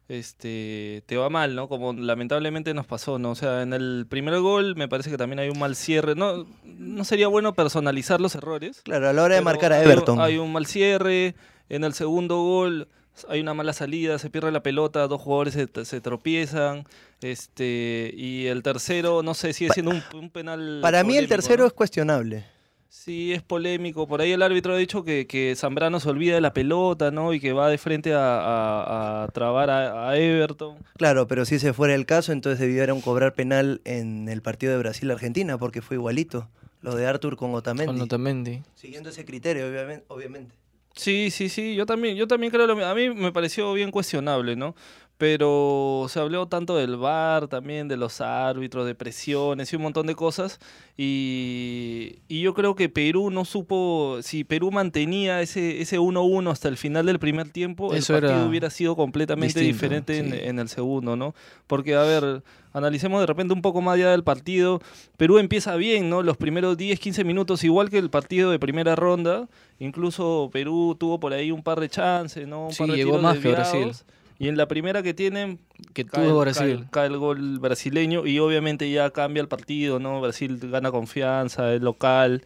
este, 0.09 1.03
te 1.06 1.17
va 1.17 1.29
mal, 1.29 1.56
¿no? 1.56 1.69
Como 1.69 1.94
lamentablemente 1.94 2.73
nos 2.73 2.88
pasó, 2.88 3.19
¿no? 3.19 3.31
O 3.31 3.35
sea, 3.35 3.61
en 3.61 3.73
el 3.73 4.07
primer 4.09 4.39
gol 4.39 4.75
me 4.75 4.88
parece 4.88 5.11
que 5.11 5.17
también 5.17 5.39
hay 5.39 5.50
un 5.50 5.59
mal 5.59 5.75
cierre. 5.75 6.15
No, 6.15 6.47
no 6.63 7.06
sería 7.06 7.27
bueno 7.27 7.53
personalizar 7.53 8.19
los 8.19 8.33
errores. 8.33 8.81
Claro, 8.81 9.07
a 9.07 9.13
la 9.13 9.23
hora 9.23 9.35
de 9.35 9.41
marcar 9.41 9.71
a 9.71 9.83
Everton. 9.83 10.19
Hay, 10.19 10.38
un 10.38 10.51
mal 10.51 10.65
cierre. 10.65 11.35
En 11.69 11.83
el 11.83 11.94
segundo 11.94 12.41
gol 12.41 12.88
hay 13.27 13.41
una 13.41 13.53
mala 13.53 13.73
salida, 13.73 14.17
se 14.17 14.31
pierde 14.31 14.51
la 14.51 14.63
pelota, 14.63 15.07
dos 15.07 15.21
jugadores 15.21 15.53
se, 15.53 15.85
se 15.85 16.01
tropiezan. 16.01 16.85
Este, 17.21 18.11
y 18.16 18.47
el 18.47 18.63
tercero, 18.63 19.21
no 19.21 19.35
sé, 19.35 19.54
sigue 19.54 19.71
siendo 19.73 19.92
un, 19.92 20.01
un 20.16 20.31
penal. 20.31 20.80
Para 20.81 21.04
mí 21.04 21.18
el 21.18 21.28
tercero 21.28 21.63
¿no? 21.63 21.68
es 21.68 21.73
cuestionable. 21.73 22.45
Sí, 22.89 23.33
es 23.33 23.43
polémico. 23.43 24.07
Por 24.07 24.19
ahí 24.19 24.31
el 24.31 24.41
árbitro 24.41 24.73
ha 24.73 24.77
dicho 24.77 25.03
que, 25.03 25.27
que 25.27 25.55
Zambrano 25.55 25.99
se 25.99 26.09
olvida 26.09 26.33
de 26.33 26.41
la 26.41 26.53
pelota, 26.53 27.11
¿no? 27.11 27.33
Y 27.33 27.39
que 27.39 27.53
va 27.53 27.69
de 27.69 27.77
frente 27.77 28.13
a, 28.13 28.39
a, 28.39 29.23
a 29.23 29.27
trabar 29.27 29.69
a, 29.69 30.09
a, 30.09 30.17
Everton. 30.17 30.77
Claro, 30.97 31.27
pero 31.27 31.45
si 31.45 31.55
ese 31.55 31.71
fuera 31.71 31.93
el 31.93 32.07
caso, 32.07 32.31
entonces 32.31 32.59
debieron 32.59 32.99
cobrar 33.01 33.35
penal 33.35 33.79
en 33.85 34.27
el 34.27 34.41
partido 34.41 34.71
de 34.73 34.79
Brasil-Argentina, 34.79 35.59
porque 35.59 35.83
fue 35.83 35.97
igualito. 35.97 36.49
Lo 36.81 36.95
de 36.95 37.05
Arthur 37.05 37.35
con 37.35 37.53
Otamendi. 37.53 37.93
Con 37.93 38.01
Otamendi. 38.01 38.63
Siguiendo 38.73 39.09
ese 39.09 39.23
criterio, 39.23 39.67
obviamente. 40.07 40.55
Sí, 40.95 41.29
sí, 41.31 41.49
sí. 41.49 41.75
Yo 41.75 41.85
también, 41.85 42.17
yo 42.17 42.27
también 42.27 42.51
creo 42.51 42.65
lo 42.65 42.75
mismo. 42.75 42.89
A 42.89 42.95
mí 42.95 43.09
me 43.09 43.31
pareció 43.31 43.71
bien 43.73 43.91
cuestionable, 43.91 44.55
¿no? 44.55 44.75
Pero 45.19 46.06
se 46.07 46.18
habló 46.18 46.47
tanto 46.47 46.78
del 46.78 46.95
VAR 46.95 47.49
también, 47.49 47.90
de 47.90 47.97
los 47.97 48.21
árbitros, 48.21 48.85
de 48.85 48.95
presiones 48.95 49.71
y 49.73 49.76
un 49.76 49.81
montón 49.81 50.07
de 50.07 50.16
cosas. 50.16 50.61
Y, 50.95 52.19
y 52.30 52.40
yo 52.40 52.54
creo 52.54 52.73
que 52.73 52.88
Perú 52.88 53.30
no 53.30 53.44
supo, 53.44 54.19
si 54.21 54.45
Perú 54.45 54.71
mantenía 54.71 55.42
ese 55.42 55.81
1-1 55.81 56.40
ese 56.42 56.49
hasta 56.49 56.69
el 56.69 56.78
final 56.78 57.06
del 57.06 57.19
primer 57.19 57.49
tiempo, 57.49 57.94
Eso 57.94 58.16
el 58.16 58.21
partido 58.21 58.47
hubiera 58.47 58.69
sido 58.69 58.95
completamente 58.95 59.59
distinto, 59.59 59.73
diferente 59.73 60.14
sí. 60.14 60.19
en, 60.21 60.33
en, 60.33 60.59
el 60.59 60.69
segundo, 60.69 61.18
¿no? 61.18 61.35
Porque, 61.68 61.95
a 61.95 62.04
ver, 62.04 62.42
analicemos 62.71 63.19
de 63.19 63.26
repente 63.26 63.54
un 63.54 63.61
poco 63.61 63.81
más 63.81 63.95
allá 63.95 64.11
del 64.11 64.23
partido. 64.23 64.80
Perú 65.18 65.38
empieza 65.38 65.76
bien, 65.76 66.09
¿no? 66.09 66.23
Los 66.23 66.38
primeros 66.38 66.78
10, 66.78 66.97
15 66.97 67.26
minutos, 67.26 67.66
igual 67.66 67.90
que 67.90 67.97
el 67.97 68.09
partido 68.09 68.52
de 68.52 68.59
primera 68.59 68.95
ronda. 68.95 69.49
Incluso 69.80 70.49
Perú 70.54 70.95
tuvo 70.97 71.19
por 71.19 71.33
ahí 71.33 71.52
un 71.52 71.61
par 71.61 71.81
de 71.81 71.90
chances, 71.90 72.47
¿no? 72.47 72.68
Un 72.68 72.71
sí, 72.71 72.78
par 72.78 72.92
de 72.92 72.95
llegó 72.95 73.18
más 73.18 73.38
que 73.40 73.52
Brasil. 73.52 73.92
Y 74.39 74.47
en 74.47 74.55
la 74.55 74.69
primera 74.69 75.03
que 75.03 75.13
tienen, 75.13 75.59
que 75.93 76.05
tuvo 76.05 76.39
Brasil. 76.39 76.77
Cae, 76.77 76.89
cae, 76.91 77.07
el 77.07 77.17
gol 77.17 77.59
brasileño 77.59 78.25
y 78.25 78.39
obviamente 78.39 78.89
ya 78.89 79.09
cambia 79.11 79.41
el 79.41 79.49
partido, 79.49 79.99
¿no? 79.99 80.21
Brasil 80.21 80.57
gana 80.71 80.91
confianza, 80.91 81.73
es 81.73 81.81
local. 81.81 82.43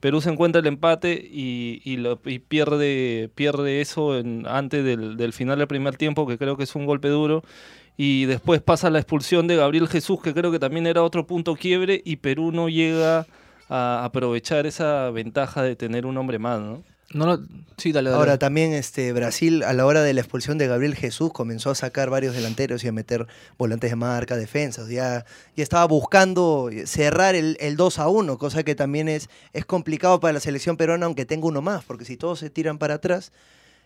Perú 0.00 0.22
se 0.22 0.30
encuentra 0.30 0.60
el 0.60 0.66
empate 0.66 1.12
y, 1.12 1.82
y, 1.84 1.98
lo, 1.98 2.18
y 2.24 2.38
pierde, 2.38 3.30
pierde 3.34 3.82
eso 3.82 4.18
en, 4.18 4.46
antes 4.46 4.84
del, 4.84 5.18
del, 5.18 5.34
final 5.34 5.58
del 5.58 5.68
primer 5.68 5.96
tiempo, 5.96 6.26
que 6.26 6.38
creo 6.38 6.56
que 6.56 6.64
es 6.64 6.74
un 6.74 6.86
golpe 6.86 7.08
duro. 7.08 7.44
Y 7.96 8.24
después 8.24 8.62
pasa 8.62 8.88
la 8.88 8.98
expulsión 8.98 9.46
de 9.46 9.56
Gabriel 9.56 9.86
Jesús, 9.86 10.20
que 10.22 10.34
creo 10.34 10.50
que 10.50 10.58
también 10.58 10.86
era 10.86 11.02
otro 11.02 11.26
punto 11.26 11.56
quiebre, 11.56 12.00
y 12.04 12.16
Perú 12.16 12.52
no 12.52 12.68
llega 12.68 13.26
a 13.68 14.04
aprovechar 14.04 14.66
esa 14.66 15.10
ventaja 15.10 15.62
de 15.62 15.76
tener 15.76 16.06
un 16.06 16.16
hombre 16.16 16.38
más, 16.38 16.60
¿no? 16.60 16.82
No 17.14 17.24
lo- 17.26 17.40
Sí, 17.76 17.90
dale. 17.90 18.10
Ahora 18.10 18.38
también 18.38 18.72
este, 18.72 19.12
Brasil 19.12 19.62
a 19.64 19.72
la 19.72 19.84
hora 19.86 20.02
de 20.02 20.12
la 20.14 20.20
expulsión 20.20 20.58
de 20.58 20.68
Gabriel 20.68 20.94
Jesús 20.94 21.32
comenzó 21.32 21.70
a 21.70 21.74
sacar 21.74 22.08
varios 22.08 22.34
delanteros 22.34 22.84
y 22.84 22.88
a 22.88 22.92
meter 22.92 23.26
volantes 23.58 23.90
de 23.90 23.96
marca, 23.96 24.36
defensas. 24.36 24.88
Ya, 24.88 25.24
ya 25.56 25.62
estaba 25.64 25.84
buscando 25.86 26.70
cerrar 26.84 27.34
el, 27.34 27.56
el 27.58 27.76
2 27.76 27.98
a 27.98 28.08
1, 28.08 28.38
cosa 28.38 28.62
que 28.62 28.74
también 28.76 29.08
es, 29.08 29.28
es 29.52 29.64
complicado 29.64 30.20
para 30.20 30.34
la 30.34 30.40
selección 30.40 30.76
peruana 30.76 31.06
aunque 31.06 31.24
tenga 31.24 31.46
uno 31.46 31.62
más, 31.62 31.84
porque 31.84 32.04
si 32.04 32.16
todos 32.16 32.38
se 32.38 32.50
tiran 32.50 32.78
para 32.78 32.94
atrás 32.94 33.32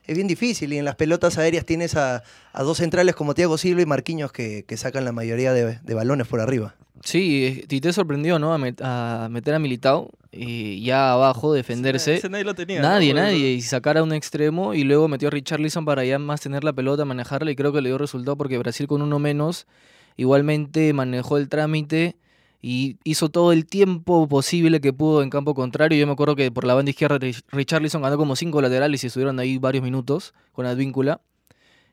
es 0.08 0.16
bien 0.16 0.26
difícil. 0.26 0.72
Y 0.72 0.78
en 0.78 0.84
las 0.84 0.96
pelotas 0.96 1.38
aéreas 1.38 1.64
tienes 1.64 1.94
a, 1.94 2.24
a 2.52 2.62
dos 2.64 2.78
centrales 2.78 3.14
como 3.14 3.34
Thiago 3.34 3.56
Silva 3.58 3.82
y 3.82 3.86
Marquinhos 3.86 4.32
que, 4.32 4.64
que 4.66 4.76
sacan 4.76 5.04
la 5.04 5.12
mayoría 5.12 5.52
de, 5.52 5.78
de 5.80 5.94
balones 5.94 6.26
por 6.26 6.40
arriba. 6.40 6.74
Sí, 7.04 7.44
eh, 7.62 7.66
Tite 7.68 7.92
sorprendió, 7.92 8.40
¿no? 8.40 8.52
A, 8.52 8.58
met- 8.58 8.80
a 8.82 9.28
meter 9.30 9.54
a 9.54 9.60
Militao 9.60 10.10
y 10.32 10.82
ya 10.82 11.12
abajo 11.12 11.52
defenderse. 11.52 12.16
Ese 12.16 12.28
nadie 12.28 12.42
lo 12.44 12.56
tenía. 12.56 12.82
¿no? 12.82 12.88
Nadie, 12.88 13.10
Porque- 13.12 13.22
nadie. 13.22 13.52
Y 13.52 13.62
sacar 13.62 13.96
a 13.98 14.02
un 14.02 14.12
extremo 14.12 14.74
y 14.74 14.82
luego 14.82 15.06
metió 15.06 15.28
a 15.28 15.30
Richarlison 15.30 15.84
para 15.84 16.04
ya 16.04 16.18
más 16.18 16.40
tener 16.40 16.64
la 16.64 16.72
pelota, 16.72 17.04
manejarla 17.04 17.52
y 17.52 17.54
creo 17.56 17.72
que 17.72 17.80
le 17.82 17.90
dio 17.90 17.98
resultado 17.98 18.36
porque 18.36 18.58
Brasil 18.58 18.88
con 18.88 19.00
uno 19.02 19.20
menos 19.20 19.68
igualmente 20.16 20.92
manejó 20.92 21.38
el 21.38 21.48
trámite 21.48 22.16
y 22.60 22.96
hizo 23.04 23.28
todo 23.28 23.52
el 23.52 23.66
tiempo 23.66 24.26
posible 24.28 24.80
que 24.80 24.92
pudo 24.92 25.22
en 25.22 25.30
campo 25.30 25.54
contrario. 25.54 25.98
Yo 25.98 26.06
me 26.06 26.12
acuerdo 26.12 26.34
que 26.36 26.50
por 26.50 26.64
la 26.64 26.74
banda 26.74 26.90
izquierda 26.90 27.18
Rich- 27.18 27.44
Richarlison 27.50 28.02
ganó 28.02 28.16
como 28.16 28.34
cinco 28.36 28.60
laterales 28.60 29.04
y 29.04 29.06
estuvieron 29.08 29.38
ahí 29.38 29.58
varios 29.58 29.84
minutos 29.84 30.34
con 30.52 30.66
Advíncula. 30.66 31.20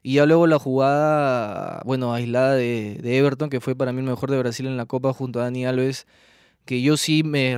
Y 0.03 0.15
ya 0.15 0.25
luego 0.27 0.45
la 0.47 0.59
jugada, 0.59 1.81
bueno, 1.85 2.13
aislada 2.13 2.53
de, 2.55 2.99
Everton, 3.03 3.49
que 3.49 3.59
fue 3.59 3.75
para 3.75 3.91
mí 3.91 3.99
el 3.99 4.05
mejor 4.05 4.29
de 4.29 4.37
Brasil 4.37 4.67
en 4.67 4.77
la 4.77 4.85
Copa 4.85 5.13
junto 5.13 5.39
a 5.39 5.43
Dani 5.43 5.65
Alves, 5.65 6.05
que 6.65 6.81
yo 6.81 6.97
sí 6.97 7.23
me, 7.23 7.57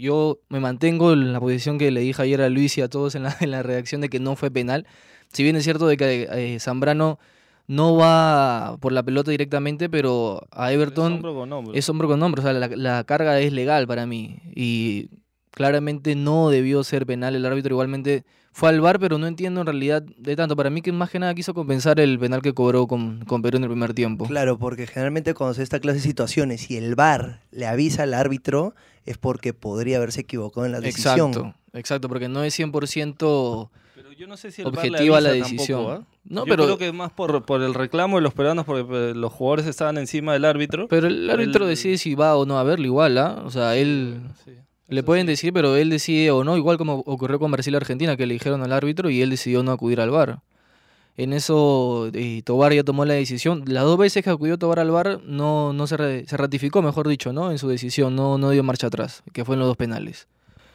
yo 0.00 0.40
me 0.48 0.60
mantengo 0.60 1.12
en 1.12 1.32
la 1.32 1.40
posición 1.40 1.78
que 1.78 1.90
le 1.92 2.00
dije 2.00 2.20
ayer 2.22 2.40
a 2.40 2.48
Luis 2.48 2.78
y 2.78 2.82
a 2.82 2.88
todos 2.88 3.14
en 3.14 3.24
la, 3.24 3.36
en 3.40 3.50
la 3.52 3.62
redacción 3.62 4.00
de 4.00 4.08
que 4.08 4.20
no 4.20 4.36
fue 4.36 4.50
penal. 4.50 4.86
Si 5.32 5.42
bien 5.44 5.56
es 5.56 5.64
cierto 5.64 5.86
de 5.86 5.96
que 5.96 6.28
eh, 6.32 6.58
Zambrano 6.60 7.18
no 7.66 7.96
va 7.96 8.76
por 8.80 8.92
la 8.92 9.02
pelota 9.02 9.30
directamente, 9.30 9.88
pero 9.88 10.46
a 10.50 10.70
Es 10.70 10.74
Everton 10.76 11.14
hombro 11.14 11.34
con 11.34 11.52
hombro. 11.52 11.74
es 11.74 11.88
hombro 11.88 12.08
con 12.08 12.22
hombro, 12.22 12.42
o 12.42 12.44
sea, 12.44 12.52
la, 12.52 12.68
la 12.68 13.04
carga 13.04 13.38
es 13.40 13.52
legal 13.52 13.86
para 13.86 14.06
mí. 14.06 14.38
Y 14.54 15.08
claramente 15.50 16.14
no 16.14 16.50
debió 16.50 16.84
ser 16.84 17.06
penal 17.06 17.34
el 17.36 17.46
árbitro, 17.46 17.74
igualmente 17.74 18.24
fue 18.56 18.68
al 18.68 18.80
VAR, 18.80 19.00
pero 19.00 19.18
no 19.18 19.26
entiendo 19.26 19.62
en 19.62 19.66
realidad 19.66 20.02
de 20.02 20.36
tanto. 20.36 20.54
Para 20.54 20.70
mí 20.70 20.80
que 20.80 20.92
más 20.92 21.10
que 21.10 21.18
nada 21.18 21.34
quiso 21.34 21.54
compensar 21.54 21.98
el 21.98 22.20
penal 22.20 22.40
que 22.40 22.54
cobró 22.54 22.86
con, 22.86 23.24
con 23.24 23.42
Perú 23.42 23.56
en 23.56 23.64
el 23.64 23.68
primer 23.68 23.94
tiempo. 23.94 24.26
Claro, 24.26 24.58
porque 24.58 24.86
generalmente 24.86 25.34
cuando 25.34 25.54
se 25.54 25.64
esta 25.64 25.80
clase 25.80 25.96
de 25.98 26.02
situaciones 26.02 26.70
y 26.70 26.76
el 26.76 26.94
VAR 26.94 27.40
le 27.50 27.66
avisa 27.66 28.04
al 28.04 28.14
árbitro 28.14 28.76
es 29.06 29.18
porque 29.18 29.54
podría 29.54 29.96
haberse 29.96 30.20
equivocado 30.20 30.66
en 30.66 30.72
la 30.72 30.80
decisión. 30.80 31.30
Exacto, 31.30 31.54
exacto, 31.72 32.08
porque 32.08 32.28
no 32.28 32.44
es 32.44 32.56
100% 32.56 33.70
Pero 33.96 34.12
yo 34.12 34.28
no 34.28 34.36
sé 34.36 34.52
si 34.52 34.62
el 34.62 34.68
le 34.70 34.76
objetiva 34.76 35.20
la 35.20 35.30
avisa 35.30 35.44
decisión. 35.46 35.84
tampoco, 35.86 36.06
¿ah? 36.08 36.13
No, 36.26 36.40
yo 36.46 36.50
pero, 36.50 36.64
creo 36.64 36.78
que 36.78 36.92
más 36.92 37.12
por, 37.12 37.44
por 37.44 37.62
el 37.62 37.74
reclamo 37.74 38.16
de 38.16 38.22
los 38.22 38.32
peruanos, 38.32 38.64
porque 38.64 39.10
eh, 39.10 39.14
los 39.14 39.32
jugadores 39.32 39.66
estaban 39.66 39.98
encima 39.98 40.32
del 40.32 40.44
árbitro. 40.46 40.88
pero 40.88 41.06
el 41.06 41.28
árbitro 41.28 41.66
decide 41.66 41.98
si 41.98 42.14
va 42.14 42.36
o 42.36 42.46
no 42.46 42.58
a 42.58 42.62
verlo 42.62 42.86
igual, 42.86 43.18
¿ah? 43.18 43.42
O 43.44 43.50
sea, 43.50 43.76
él 43.76 44.20
Sí, 44.44 44.52
le 44.88 45.02
pueden 45.02 45.26
sí. 45.26 45.32
decir, 45.32 45.52
pero 45.52 45.76
él 45.76 45.90
decide 45.90 46.30
o 46.30 46.42
no, 46.44 46.56
igual 46.56 46.78
como 46.78 46.94
ocurrió 47.00 47.38
con 47.38 47.50
Brasil 47.50 47.74
y 47.74 47.76
Argentina, 47.76 48.16
que 48.16 48.26
le 48.26 48.34
dijeron 48.34 48.62
al 48.62 48.72
árbitro 48.72 49.10
y 49.10 49.20
él 49.20 49.30
decidió 49.30 49.62
no 49.62 49.72
acudir 49.72 50.00
al 50.00 50.10
VAR. 50.10 50.40
En 51.16 51.32
eso 51.32 52.10
eh, 52.12 52.42
Tobar 52.44 52.72
ya 52.72 52.82
tomó 52.82 53.04
la 53.04 53.14
decisión. 53.14 53.62
Las 53.66 53.84
dos 53.84 53.98
veces 53.98 54.24
que 54.24 54.30
acudió 54.30 54.58
Tobar 54.58 54.80
al 54.80 54.90
VAR 54.90 55.20
no, 55.24 55.72
no 55.72 55.86
se, 55.86 55.96
re- 55.96 56.26
se 56.26 56.36
ratificó, 56.36 56.82
mejor 56.82 57.06
dicho, 57.06 57.32
¿no? 57.32 57.50
En 57.52 57.58
su 57.58 57.68
decisión, 57.68 58.16
no, 58.16 58.36
no 58.38 58.50
dio 58.50 58.62
marcha 58.64 58.88
atrás, 58.88 59.22
que 59.32 59.44
fue 59.44 59.54
en 59.54 59.60
los 59.60 59.68
dos 59.68 59.76
penales. 59.76 60.26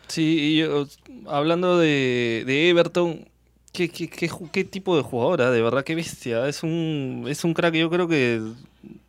Sí, 0.08 0.38
y 0.40 0.58
yo, 0.60 0.86
hablando 1.28 1.78
de, 1.78 2.44
de 2.48 2.70
Everton, 2.70 3.28
¿qué, 3.72 3.90
qué, 3.90 4.08
qué, 4.10 4.30
qué 4.52 4.64
tipo 4.64 4.96
de 4.98 5.04
jugadora? 5.04 5.52
De 5.52 5.62
verdad, 5.62 5.84
qué 5.84 5.96
bestia. 5.96 6.48
Es 6.48 6.64
un, 6.64 7.26
es 7.28 7.44
un 7.44 7.54
crack, 7.54 7.74
yo 7.76 7.90
creo 7.90 8.08
que 8.08 8.42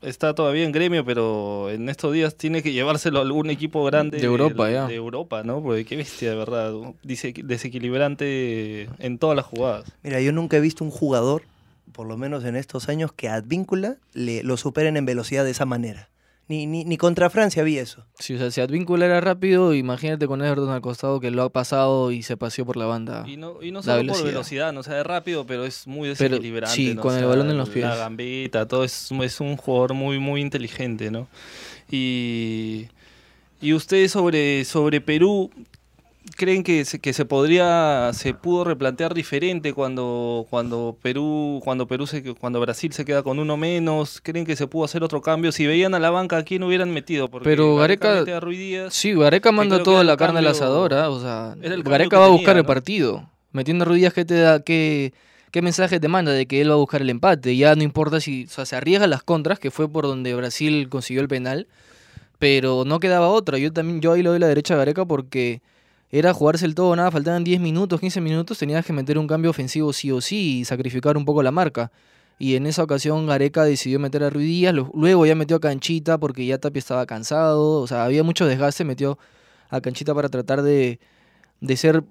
está 0.03 0.35
todavía 0.35 0.65
en 0.65 0.73
gremio, 0.73 1.05
pero 1.05 1.71
en 1.71 1.89
estos 1.89 2.13
días 2.13 2.35
tiene 2.37 2.63
que 2.63 2.73
llevárselo 2.73 3.19
a 3.19 3.23
algún 3.23 3.51
equipo 3.51 3.85
grande 3.85 4.19
De 4.19 4.27
Europa, 4.27 4.71
ya. 4.71 4.87
de 4.87 4.95
Europa, 4.95 5.43
¿no? 5.43 5.63
Porque 5.63 5.85
qué 5.85 5.97
bestia, 5.97 6.31
de 6.31 6.37
verdad. 6.37 6.73
Dice, 7.03 7.33
desequilibrante 7.45 8.89
en 8.99 9.19
todas 9.19 9.37
las 9.37 9.47
jugadas. 9.47 9.93
Mira, 10.03 10.21
yo 10.21 10.33
nunca 10.33 10.57
he 10.57 10.61
visto 10.61 10.85
un 10.85 10.91
jugador, 10.91 11.43
por 11.93 12.07
lo 12.07 12.17
menos 12.17 12.45
en 12.45 12.57
estos 12.57 12.89
años, 12.89 13.13
que 13.13 13.29
a 13.29 13.35
Advíncula 13.35 13.97
le, 14.13 14.43
lo 14.43 14.57
superen 14.57 14.97
en 14.97 15.05
velocidad 15.07 15.45
de 15.45 15.51
esa 15.51 15.67
manera. 15.67 16.09
Ni, 16.51 16.67
ni, 16.67 16.85
ni 16.85 16.97
contra 16.97 17.31
Francia 17.31 17.63
vi 17.63 17.79
eso. 17.79 18.05
Si, 18.19 18.35
o 18.35 18.39
sea, 18.39 18.51
si 18.51 18.61
Advíncula 18.61 19.07
era 19.07 19.21
rápido, 19.21 19.73
imagínate 19.73 20.27
con 20.27 20.43
Everton 20.43 20.71
al 20.71 20.81
costado 20.81 21.21
que 21.21 21.31
lo 21.31 21.45
ha 21.45 21.49
pasado 21.51 22.11
y 22.11 22.25
se 22.25 22.37
paseó 22.37 22.67
por 22.67 22.77
la 22.77 22.87
banda. 22.87 23.25
Y 23.29 23.37
no, 23.37 23.63
y 23.63 23.71
no 23.71 23.85
solo 23.85 24.13
por 24.13 24.25
velocidad. 24.25 24.73
no 24.73 24.81
o 24.81 24.83
sea, 24.83 24.99
es 24.99 25.07
rápido, 25.07 25.47
pero 25.47 25.65
es 25.65 25.87
muy 25.87 26.13
Pero, 26.19 26.31
desequilibrante. 26.35 26.75
sí, 26.75 26.95
¿no? 26.97 27.03
con 27.03 27.15
O 27.15 27.19
el 27.19 27.25
balón 27.25 27.51
en 27.51 27.57
los 27.57 27.69
pies. 27.69 27.85
La 27.85 27.95
gambeta, 27.95 28.67
todo 28.67 28.83
es, 28.83 29.13
es 29.13 29.41
un 29.41 29.57
jugador 29.57 29.95
muy, 29.95 30.19
muy 30.19 30.41
inteligente, 30.41 31.13
¿no? 31.13 31.29
Y, 31.89 32.89
y 33.61 33.73
ustedes 33.73 34.11
sobre, 34.11 34.65
sobre 34.65 35.01
Perú, 35.01 35.53
¿creen 36.37 36.63
que 36.63 36.85
se, 36.85 36.99
que 37.01 37.13
se 37.13 37.25
podría, 37.25 38.11
se 38.13 38.35
pudo 38.35 38.65
replantear 38.65 39.15
diferente 39.15 39.73
cuando, 39.73 40.47
cuando 40.51 40.97
Perú, 41.03 41.61
cuando 41.65 41.87
Perú 41.87 42.07
se, 42.07 42.23
cuando 42.35 42.61
Brasil 42.61 42.93
se 42.93 43.05
queda 43.05 43.23
con 43.23 43.39
uno 43.39 43.57
menos? 43.57 44.21
¿Creen 44.23 44.45
que 44.47 44.57
se 44.57 44.67
pudo 44.67 44.85
hacer 44.85 45.03
otro 45.03 45.21
cambio? 45.23 45.53
Si 45.53 45.67
veían 45.67 45.95
a 45.95 45.99
la 45.99 46.11
banca, 46.11 46.39
¿a 46.39 46.43
quién 46.45 46.63
hubieran 46.63 46.91
metido? 46.93 47.29
Porque 47.29 47.49
Pero 47.49 47.77
Gareca- 47.77 48.21
mete 48.21 48.33
a 48.33 48.41
Ruiz 48.41 48.59
Díaz, 48.59 48.95
Sí, 48.95 49.13
Gareca 49.15 49.53
manda 49.53 49.79
que 49.79 49.85
toda 49.85 50.05
la 50.05 50.17
carne 50.17 50.39
al 50.41 50.47
asador, 50.47 50.95
¿ah? 50.95 51.11
o 51.11 51.21
sea, 51.21 51.55
Gareca 51.59 51.83
que 52.11 52.17
va 52.17 52.25
a 52.25 52.27
tenía, 52.27 52.29
buscar 52.29 52.57
el 52.57 52.63
¿no? 52.63 52.67
partido. 52.67 53.31
Metiendo 53.53 53.83
a 53.85 53.87
Ruiz 53.89 54.01
Díaz, 54.01 54.13
¿qué 54.15 54.25
te 54.25 54.35
da? 54.35 54.61
¿Qué, 54.63 55.13
¿Qué 55.51 55.63
mensaje 55.63 55.99
te 55.99 56.07
manda? 56.07 56.31
De 56.33 56.47
que 56.47 56.61
él 56.61 56.71
va 56.71 56.75
a 56.75 56.77
buscar 56.79 57.03
el 57.03 57.11
empate. 57.11 57.57
Ya 57.57 57.75
no 57.75 57.83
importa 57.83 58.21
si, 58.21 58.45
o 58.45 58.49
sea, 58.49 58.65
se 58.67 58.77
arriesga 58.77 59.07
las 59.09 59.23
contras, 59.25 59.59
que 59.59 59.71
fue 59.73 59.89
por 59.91 60.05
donde 60.07 60.35
Brasil 60.35 60.89
consiguió 60.89 61.21
el 61.23 61.29
penal, 61.29 61.67
pero 62.39 62.85
no 62.87 63.01
quedaba 63.01 63.29
otra. 63.29 63.59
Yo 63.59 63.73
también, 63.73 64.01
yo 64.01 64.13
ahí 64.13 64.23
le 64.23 64.29
doy 64.29 64.39
la 64.39 64.47
derecha 64.47 64.75
a 64.75 64.77
Gareca 64.77 65.05
porque 65.05 65.61
era 66.11 66.35
jugarse 66.35 66.67
el 66.67 66.75
todo 66.75 66.95
nada, 66.97 67.11
faltaban 67.11 67.45
10 67.45 67.61
minutos, 67.61 68.01
15 68.01 68.21
minutos, 68.21 68.59
tenías 68.59 68.85
que 68.85 68.93
meter 68.93 69.19
un 69.19 69.27
cambio 69.27 69.51
ofensivo 69.51 69.93
sí 69.93 70.11
o 70.11 70.21
sí 70.21 70.61
y 70.61 70.65
sacrificar 70.65 71.17
un 71.17 71.25
poco 71.25 71.43
la 71.43 71.53
marca. 71.53 71.93
Y 72.39 72.57
en 72.57 72.67
esa 72.67 72.83
ocasión 72.83 73.27
Gareca 73.27 73.65
decidió 73.65 73.99
meter 74.01 74.25
a 74.25 74.31
lo- 74.73 74.91
luego 74.95 75.27
ya 75.27 75.35
metió 75.35 75.57
a 75.57 75.61
Canchita 75.61 76.19
porque 76.19 76.47
ya 76.47 76.59
Tapia 76.59 76.79
estaba 76.81 77.07
cansado, 77.07 77.81
o 77.81 77.87
sea, 77.87 78.05
había 78.05 78.25
mucho 78.25 78.47
desgaste, 78.47 78.85
metió 78.85 79.19
a 79.69 79.81
Canchita 79.81 80.15
para 80.15 80.29
tratar 80.31 80.63
de, 80.63 80.99
de 81.61 81.77
ser 81.77 82.05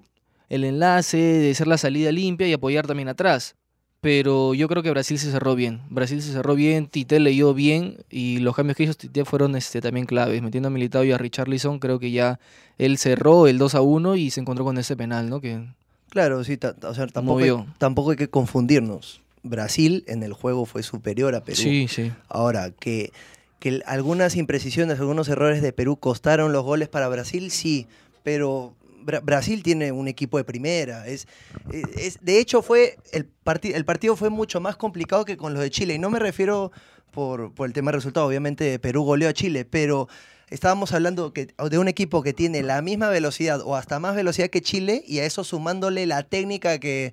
el 0.48 0.64
enlace, 0.64 1.18
de 1.18 1.54
ser 1.54 1.66
la 1.68 1.78
salida 1.78 2.12
limpia 2.12 2.46
y 2.48 2.52
apoyar 2.54 2.86
también 2.86 3.08
atrás. 3.08 3.56
Pero 4.00 4.54
yo 4.54 4.66
creo 4.68 4.82
que 4.82 4.90
Brasil 4.90 5.18
se 5.18 5.30
cerró 5.30 5.54
bien. 5.54 5.82
Brasil 5.90 6.22
se 6.22 6.32
cerró 6.32 6.54
bien, 6.54 6.86
Tite 6.86 7.20
leyó 7.20 7.52
bien 7.52 7.98
y 8.08 8.38
los 8.38 8.56
cambios 8.56 8.76
que 8.76 8.84
hizo 8.84 8.94
Tite 8.94 9.24
fueron 9.24 9.56
este, 9.56 9.80
también 9.80 10.06
claves. 10.06 10.40
Metiendo 10.40 10.68
a 10.68 10.70
Militao 10.70 11.04
y 11.04 11.12
a 11.12 11.18
Richarlison, 11.18 11.78
creo 11.78 11.98
que 11.98 12.10
ya 12.10 12.40
él 12.78 12.96
cerró 12.96 13.46
el 13.46 13.58
2 13.58 13.74
a 13.74 13.80
1 13.82 14.16
y 14.16 14.30
se 14.30 14.40
encontró 14.40 14.64
con 14.64 14.78
ese 14.78 14.96
penal, 14.96 15.28
¿no? 15.28 15.40
Que 15.40 15.66
Claro, 16.10 16.42
sí, 16.42 16.58
o 16.82 16.94
sea, 16.94 17.06
tampoco 17.06 17.38
hay, 17.38 17.52
tampoco 17.78 18.10
hay 18.10 18.16
que 18.16 18.28
confundirnos. 18.28 19.22
Brasil 19.42 20.04
en 20.06 20.22
el 20.22 20.32
juego 20.32 20.66
fue 20.66 20.82
superior 20.82 21.34
a 21.34 21.44
Perú. 21.44 21.56
sí, 21.56 21.86
sí. 21.88 22.12
Ahora, 22.28 22.72
que, 22.72 23.12
que 23.60 23.80
algunas 23.86 24.36
imprecisiones, 24.36 24.98
algunos 24.98 25.28
errores 25.28 25.62
de 25.62 25.72
Perú 25.72 25.96
costaron 25.96 26.52
los 26.52 26.64
goles 26.64 26.88
para 26.88 27.08
Brasil, 27.08 27.50
sí, 27.50 27.86
pero 28.24 28.74
Bra- 29.04 29.20
Brasil 29.22 29.62
tiene 29.62 29.92
un 29.92 30.08
equipo 30.08 30.38
de 30.38 30.44
primera. 30.44 31.06
Es, 31.06 31.26
es- 31.72 31.96
es- 31.96 32.18
de 32.20 32.38
hecho, 32.38 32.62
fue 32.62 32.96
el, 33.12 33.26
parti- 33.44 33.72
el 33.74 33.84
partido 33.84 34.16
fue 34.16 34.30
mucho 34.30 34.60
más 34.60 34.76
complicado 34.76 35.24
que 35.24 35.36
con 35.36 35.52
los 35.54 35.62
de 35.62 35.70
Chile. 35.70 35.94
Y 35.94 35.98
no 35.98 36.10
me 36.10 36.18
refiero 36.18 36.72
por, 37.12 37.52
por 37.54 37.66
el 37.66 37.72
tema 37.72 37.90
de 37.90 37.96
resultado, 37.98 38.26
obviamente 38.26 38.78
Perú 38.78 39.02
goleó 39.02 39.28
a 39.28 39.32
Chile, 39.32 39.64
pero 39.64 40.08
estábamos 40.48 40.92
hablando 40.92 41.32
que, 41.32 41.48
de 41.70 41.78
un 41.78 41.88
equipo 41.88 42.22
que 42.22 42.32
tiene 42.32 42.62
la 42.62 42.82
misma 42.82 43.08
velocidad 43.08 43.60
o 43.64 43.76
hasta 43.76 43.98
más 43.98 44.14
velocidad 44.16 44.48
que 44.48 44.60
Chile 44.62 45.02
y 45.06 45.18
a 45.20 45.24
eso 45.24 45.42
sumándole 45.44 46.06
la 46.06 46.22
técnica 46.22 46.78
que... 46.78 47.12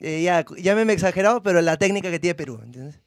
eh, 0.00 0.22
ya, 0.22 0.44
llámeme 0.58 0.92
exagerado, 0.92 1.42
pero 1.42 1.60
la 1.62 1.76
técnica 1.76 2.10
que 2.10 2.18
tiene 2.18 2.34
Perú, 2.34 2.60
¿entiendes? 2.62 3.00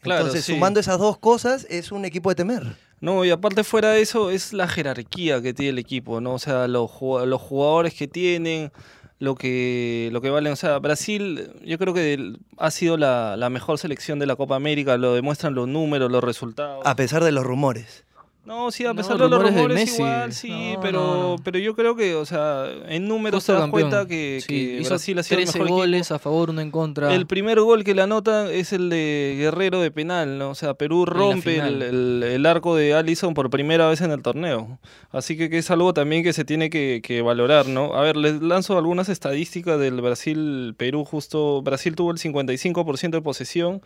Claro, 0.00 0.20
Entonces, 0.22 0.44
sí. 0.44 0.54
sumando 0.54 0.80
esas 0.80 0.98
dos 0.98 1.18
cosas, 1.18 1.66
es 1.68 1.92
un 1.92 2.04
equipo 2.04 2.30
de 2.30 2.34
temer. 2.36 2.76
No, 3.00 3.24
y 3.24 3.30
aparte 3.30 3.64
fuera 3.64 3.90
de 3.90 4.02
eso 4.02 4.30
es 4.30 4.52
la 4.52 4.68
jerarquía 4.68 5.40
que 5.40 5.54
tiene 5.54 5.70
el 5.70 5.78
equipo, 5.78 6.20
¿no? 6.20 6.34
O 6.34 6.38
sea, 6.38 6.68
los, 6.68 6.90
los 7.00 7.40
jugadores 7.40 7.94
que 7.94 8.06
tienen, 8.06 8.72
lo 9.18 9.34
que, 9.36 10.10
lo 10.12 10.20
que 10.20 10.30
valen. 10.30 10.52
O 10.52 10.56
sea, 10.56 10.78
Brasil 10.78 11.50
yo 11.64 11.78
creo 11.78 11.94
que 11.94 12.34
ha 12.58 12.70
sido 12.70 12.96
la, 12.96 13.36
la 13.36 13.48
mejor 13.48 13.78
selección 13.78 14.18
de 14.18 14.26
la 14.26 14.36
Copa 14.36 14.56
América, 14.56 14.98
lo 14.98 15.14
demuestran 15.14 15.54
los 15.54 15.66
números, 15.66 16.10
los 16.10 16.22
resultados. 16.22 16.84
A 16.84 16.96
pesar 16.96 17.24
de 17.24 17.32
los 17.32 17.44
rumores. 17.44 18.04
No, 18.42 18.70
sí, 18.72 18.84
a 18.86 18.88
No, 18.88 18.96
pesar 18.96 19.18
de 19.18 19.28
los 19.28 19.42
rumores 19.42 19.86
de 19.90 19.94
igual, 19.96 20.32
sí, 20.32 20.72
No, 20.74 20.80
pero, 20.80 20.98
no, 20.98 21.36
pero 21.44 21.58
yo 21.58 21.76
creo 21.76 21.94
que, 21.94 22.14
o 22.14 22.24
sea, 22.24 22.64
en 22.88 23.06
números 23.06 23.38
Justo 23.44 23.52
te 23.52 23.58
das 23.58 23.62
campeón. 23.70 23.90
cuenta 23.90 24.08
que, 24.08 24.38
Sí, 24.40 24.46
que 24.48 24.78
hizo 24.80 24.88
Brasil 24.88 25.18
ha 25.18 25.22
sido 25.22 25.38
el 25.38 25.44
13 25.44 25.58
mejor 25.58 25.66
equipo. 25.68 25.76
goles 25.76 26.10
a 26.10 26.18
favor, 26.18 26.48
uno 26.50 26.60
en 26.62 26.70
contra. 26.70 27.14
El 27.14 27.26
primer 27.26 27.60
gol 27.60 27.84
que 27.84 27.94
le 27.94 28.00
anota 28.02 28.50
es 28.50 28.72
el 28.72 28.88
de 28.88 29.34
Guerrero 29.38 29.80
de 29.82 29.90
penal, 29.90 30.38
¿no? 30.38 30.50
O 30.50 30.54
sea, 30.54 30.72
Perú 30.74 31.04
rompe 31.04 31.58
el- 31.58 32.22
el 32.24 32.46
arco 32.46 32.74
de 32.74 32.94
Allison 32.94 33.34
por 33.34 33.50
primera 33.50 33.86
vez 33.88 34.00
en 34.00 34.10
el 34.10 34.22
torneo. 34.22 34.78
Así 35.12 35.36
que, 35.36 35.50
que 35.50 35.58
es 35.58 35.70
algo 35.70 35.92
también 35.92 36.22
que 36.24 36.32
se 36.32 36.44
tiene 36.46 36.70
que, 36.70 37.02
que 37.04 37.20
valorar, 37.20 37.66
¿no? 37.68 37.94
A 37.94 38.00
ver, 38.00 38.16
les 38.16 38.40
lanzo 38.40 38.76
algunas 38.78 39.10
estadísticas 39.10 39.78
del 39.78 40.00
Brasil-Perú. 40.00 41.04
Justo 41.04 41.60
Brasil 41.62 41.94
tuvo 41.94 42.10
el 42.10 42.18
55% 42.18 43.10
de 43.18 43.22
posesión, 43.22 43.82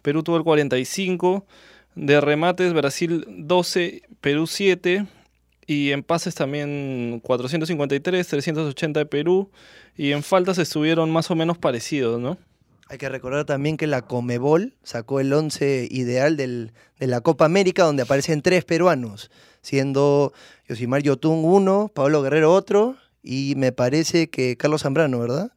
Perú 0.00 0.22
tuvo 0.22 0.36
el 0.36 0.44
45%. 0.44 1.42
De 1.96 2.20
remates, 2.20 2.72
Brasil 2.72 3.24
12, 3.26 4.02
Perú 4.20 4.46
7. 4.46 5.06
Y 5.66 5.90
en 5.90 6.04
pases 6.04 6.36
también 6.36 7.20
453, 7.24 8.28
380 8.28 9.00
de 9.00 9.06
Perú. 9.06 9.50
Y 9.96 10.12
en 10.12 10.22
faltas 10.22 10.58
estuvieron 10.58 11.10
más 11.10 11.30
o 11.30 11.34
menos 11.34 11.58
parecidos, 11.58 12.20
¿no? 12.20 12.38
Hay 12.88 12.98
que 12.98 13.08
recordar 13.08 13.44
también 13.46 13.76
que 13.76 13.88
la 13.88 14.02
Comebol 14.02 14.74
sacó 14.84 15.18
el 15.18 15.32
11 15.32 15.88
ideal 15.90 16.36
del- 16.36 16.72
de 17.00 17.08
la 17.08 17.20
Copa 17.20 17.44
América, 17.44 17.82
donde 17.82 18.04
aparecen 18.04 18.42
tres 18.42 18.64
peruanos, 18.64 19.28
siendo 19.60 20.32
Yosimar 20.68 21.02
Yotun 21.02 21.44
uno, 21.44 21.90
Pablo 21.92 22.22
Guerrero 22.22 22.52
otro, 22.52 22.96
y 23.24 23.54
me 23.56 23.72
parece 23.72 24.28
que 24.30 24.56
Carlos 24.56 24.82
Zambrano, 24.82 25.18
¿verdad? 25.18 25.50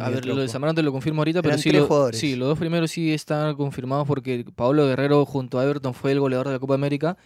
A 0.00 0.10
ver, 0.10 0.26
lo 0.26 0.36
de. 0.36 0.48
Zambrano 0.48 0.74
te 0.74 0.82
lo 0.82 0.92
confirmo 0.92 1.22
ahorita, 1.22 1.42
pero 1.42 1.58
sí, 1.58 1.70
lo- 1.70 1.86
jugadores. 1.86 2.20
sí, 2.20 2.36
los 2.36 2.48
dos 2.48 2.58
primeros 2.58 2.90
sí 2.90 3.12
están 3.12 3.54
confirmados 3.56 4.06
porque 4.06 4.44
Pablo 4.54 4.86
Guerrero 4.86 5.24
junto 5.24 5.58
a 5.58 5.64
Everton 5.64 5.94
fue 5.94 6.12
el 6.12 6.20
goleador 6.20 6.46
de 6.48 6.52
la 6.54 6.58
Copa 6.58 6.74
América 6.74 7.16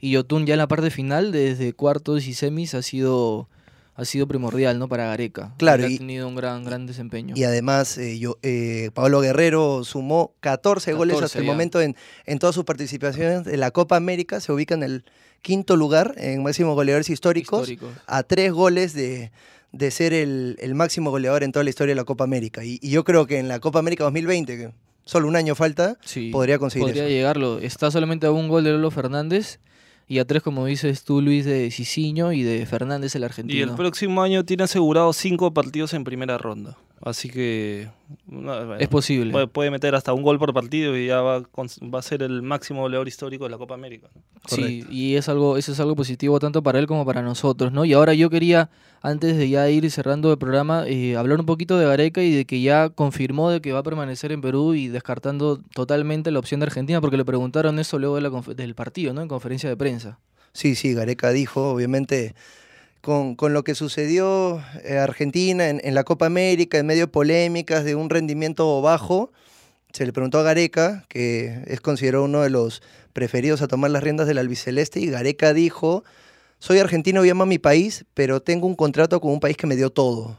y 0.00 0.12
Yotun 0.12 0.46
ya 0.46 0.54
en 0.54 0.58
la 0.58 0.68
parte 0.68 0.90
final, 0.90 1.32
desde 1.32 1.72
cuartos 1.72 2.26
y 2.28 2.34
semis, 2.34 2.74
ha 2.74 2.82
sido, 2.82 3.48
ha 3.96 4.04
sido 4.04 4.28
primordial 4.28 4.78
¿no? 4.78 4.88
para 4.88 5.06
Gareca. 5.06 5.52
Claro, 5.58 5.88
y- 5.88 5.96
ha 5.96 5.98
tenido 5.98 6.28
un 6.28 6.36
gran, 6.36 6.62
gran 6.64 6.86
desempeño. 6.86 7.34
Y 7.36 7.42
además, 7.42 7.98
eh, 7.98 8.16
yo, 8.18 8.38
eh, 8.42 8.90
Pablo 8.94 9.20
Guerrero 9.20 9.82
sumó 9.82 10.34
14 10.40 10.92
goles 10.92 11.14
14 11.16 11.24
hasta 11.24 11.38
el 11.40 11.46
momento 11.46 11.80
en, 11.80 11.96
en 12.26 12.38
todas 12.38 12.54
sus 12.54 12.64
participaciones 12.64 13.44
de 13.44 13.56
la 13.56 13.72
Copa 13.72 13.96
América. 13.96 14.40
Se 14.40 14.52
ubica 14.52 14.74
en 14.74 14.84
el 14.84 15.04
quinto 15.42 15.74
lugar 15.76 16.14
en 16.16 16.42
máximos 16.44 16.74
goleadores 16.76 17.10
históricos, 17.10 17.68
Histórico. 17.68 17.88
a 18.06 18.22
tres 18.22 18.52
goles 18.52 18.92
de, 18.94 19.32
de 19.72 19.90
ser 19.90 20.12
el, 20.14 20.56
el 20.60 20.74
máximo 20.74 21.10
goleador 21.10 21.42
en 21.42 21.52
toda 21.52 21.64
la 21.64 21.70
historia 21.70 21.92
de 21.92 21.96
la 22.00 22.04
Copa 22.04 22.24
América. 22.24 22.64
Y, 22.64 22.78
y 22.82 22.90
yo 22.90 23.04
creo 23.04 23.26
que 23.26 23.38
en 23.38 23.48
la 23.48 23.60
Copa 23.60 23.78
América 23.78 24.04
2020, 24.04 24.56
que 24.56 24.70
solo 25.04 25.28
un 25.28 25.36
año 25.36 25.54
falta, 25.54 25.96
Sí, 26.04 26.30
podría 26.30 26.58
conseguir 26.58 26.86
podría 26.86 27.04
eso. 27.04 27.10
llegarlo. 27.10 27.58
Está 27.58 27.90
solamente 27.90 28.26
a 28.26 28.30
un 28.32 28.48
gol 28.48 28.64
de 28.64 28.70
Lolo 28.72 28.90
Fernández 28.90 29.60
y 30.06 30.20
a 30.20 30.24
tres, 30.24 30.42
como 30.42 30.64
dices 30.64 31.04
tú, 31.04 31.20
Luis, 31.20 31.44
de 31.44 31.70
Cicinho 31.70 32.32
y 32.32 32.42
de 32.42 32.64
Fernández, 32.64 33.14
el 33.14 33.24
argentino. 33.24 33.58
Y 33.58 33.62
el 33.62 33.74
próximo 33.74 34.22
año 34.22 34.44
tiene 34.44 34.62
asegurado 34.64 35.12
cinco 35.12 35.52
partidos 35.52 35.92
en 35.92 36.04
primera 36.04 36.38
ronda. 36.38 36.78
Así 37.00 37.28
que 37.30 37.88
no, 38.26 38.42
bueno, 38.66 38.76
Es 38.76 38.88
posible. 38.88 39.30
puede, 39.32 39.46
puede 39.46 39.70
meter 39.70 39.94
hasta 39.94 40.12
un 40.12 40.22
gol 40.22 40.38
por 40.38 40.52
partido 40.52 40.96
y 40.96 41.06
ya 41.06 41.20
va, 41.20 41.40
va 41.40 41.98
a 41.98 42.02
ser 42.02 42.22
el 42.22 42.42
máximo 42.42 42.80
goleador 42.80 43.06
histórico 43.06 43.44
de 43.44 43.50
la 43.50 43.58
Copa 43.58 43.74
América. 43.74 44.08
¿no? 44.14 44.22
Sí, 44.46 44.84
y 44.90 45.14
es 45.14 45.28
algo, 45.28 45.56
eso 45.56 45.72
es 45.72 45.80
algo 45.80 45.94
positivo 45.94 46.40
tanto 46.40 46.62
para 46.62 46.78
él 46.78 46.86
como 46.86 47.04
para 47.06 47.22
nosotros, 47.22 47.72
¿no? 47.72 47.84
Y 47.84 47.92
ahora 47.92 48.14
yo 48.14 48.30
quería, 48.30 48.70
antes 49.00 49.36
de 49.36 49.48
ya 49.48 49.68
ir 49.70 49.88
cerrando 49.90 50.32
el 50.32 50.38
programa, 50.38 50.84
eh, 50.86 51.16
hablar 51.16 51.38
un 51.38 51.46
poquito 51.46 51.78
de 51.78 51.86
Gareca 51.86 52.22
y 52.22 52.32
de 52.32 52.44
que 52.46 52.60
ya 52.60 52.88
confirmó 52.88 53.50
de 53.50 53.60
que 53.60 53.72
va 53.72 53.80
a 53.80 53.84
permanecer 53.84 54.32
en 54.32 54.40
Perú 54.40 54.74
y 54.74 54.88
descartando 54.88 55.60
totalmente 55.74 56.30
la 56.30 56.38
opción 56.40 56.60
de 56.60 56.66
Argentina, 56.66 57.00
porque 57.00 57.16
le 57.16 57.24
preguntaron 57.24 57.78
eso 57.78 57.98
luego 57.98 58.16
de 58.16 58.22
la 58.22 58.30
del 58.56 58.74
partido, 58.74 59.12
¿no? 59.14 59.22
En 59.22 59.28
conferencia 59.28 59.68
de 59.68 59.76
prensa. 59.76 60.18
Sí, 60.52 60.74
sí, 60.74 60.94
Gareca 60.94 61.30
dijo, 61.30 61.70
obviamente, 61.70 62.34
con, 63.00 63.34
con 63.36 63.52
lo 63.52 63.64
que 63.64 63.74
sucedió 63.74 64.62
en 64.84 64.98
Argentina 64.98 65.68
en, 65.68 65.80
en 65.84 65.94
la 65.94 66.04
Copa 66.04 66.26
América, 66.26 66.78
en 66.78 66.86
medio 66.86 67.02
de 67.02 67.12
polémicas 67.12 67.84
de 67.84 67.94
un 67.94 68.10
rendimiento 68.10 68.80
bajo, 68.82 69.32
se 69.92 70.04
le 70.04 70.12
preguntó 70.12 70.38
a 70.38 70.42
Gareca, 70.42 71.04
que 71.08 71.62
es 71.66 71.80
considerado 71.80 72.24
uno 72.24 72.42
de 72.42 72.50
los 72.50 72.82
preferidos 73.12 73.62
a 73.62 73.68
tomar 73.68 73.90
las 73.90 74.02
riendas 74.02 74.26
del 74.26 74.38
albiceleste, 74.38 75.00
y 75.00 75.06
Gareca 75.06 75.52
dijo, 75.52 76.04
soy 76.58 76.78
argentino 76.78 77.24
y 77.24 77.30
amo 77.30 77.44
a 77.44 77.46
mi 77.46 77.58
país, 77.58 78.04
pero 78.14 78.40
tengo 78.40 78.66
un 78.66 78.74
contrato 78.74 79.20
con 79.20 79.32
un 79.32 79.40
país 79.40 79.56
que 79.56 79.66
me 79.66 79.76
dio 79.76 79.90
todo. 79.90 80.38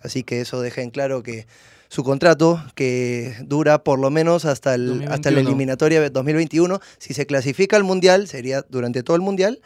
Así 0.00 0.22
que 0.22 0.40
eso 0.40 0.60
deja 0.60 0.82
en 0.82 0.90
claro 0.90 1.22
que 1.22 1.46
su 1.88 2.04
contrato, 2.04 2.62
que 2.74 3.34
dura 3.42 3.82
por 3.82 3.98
lo 3.98 4.10
menos 4.10 4.44
hasta, 4.44 4.74
el, 4.74 5.04
hasta 5.08 5.30
la 5.30 5.36
2021. 5.36 5.48
eliminatoria 5.48 6.00
de 6.00 6.10
2021, 6.10 6.80
si 6.98 7.14
se 7.14 7.26
clasifica 7.26 7.76
al 7.76 7.84
Mundial, 7.84 8.28
sería 8.28 8.64
durante 8.68 9.02
todo 9.02 9.16
el 9.16 9.22
Mundial, 9.22 9.60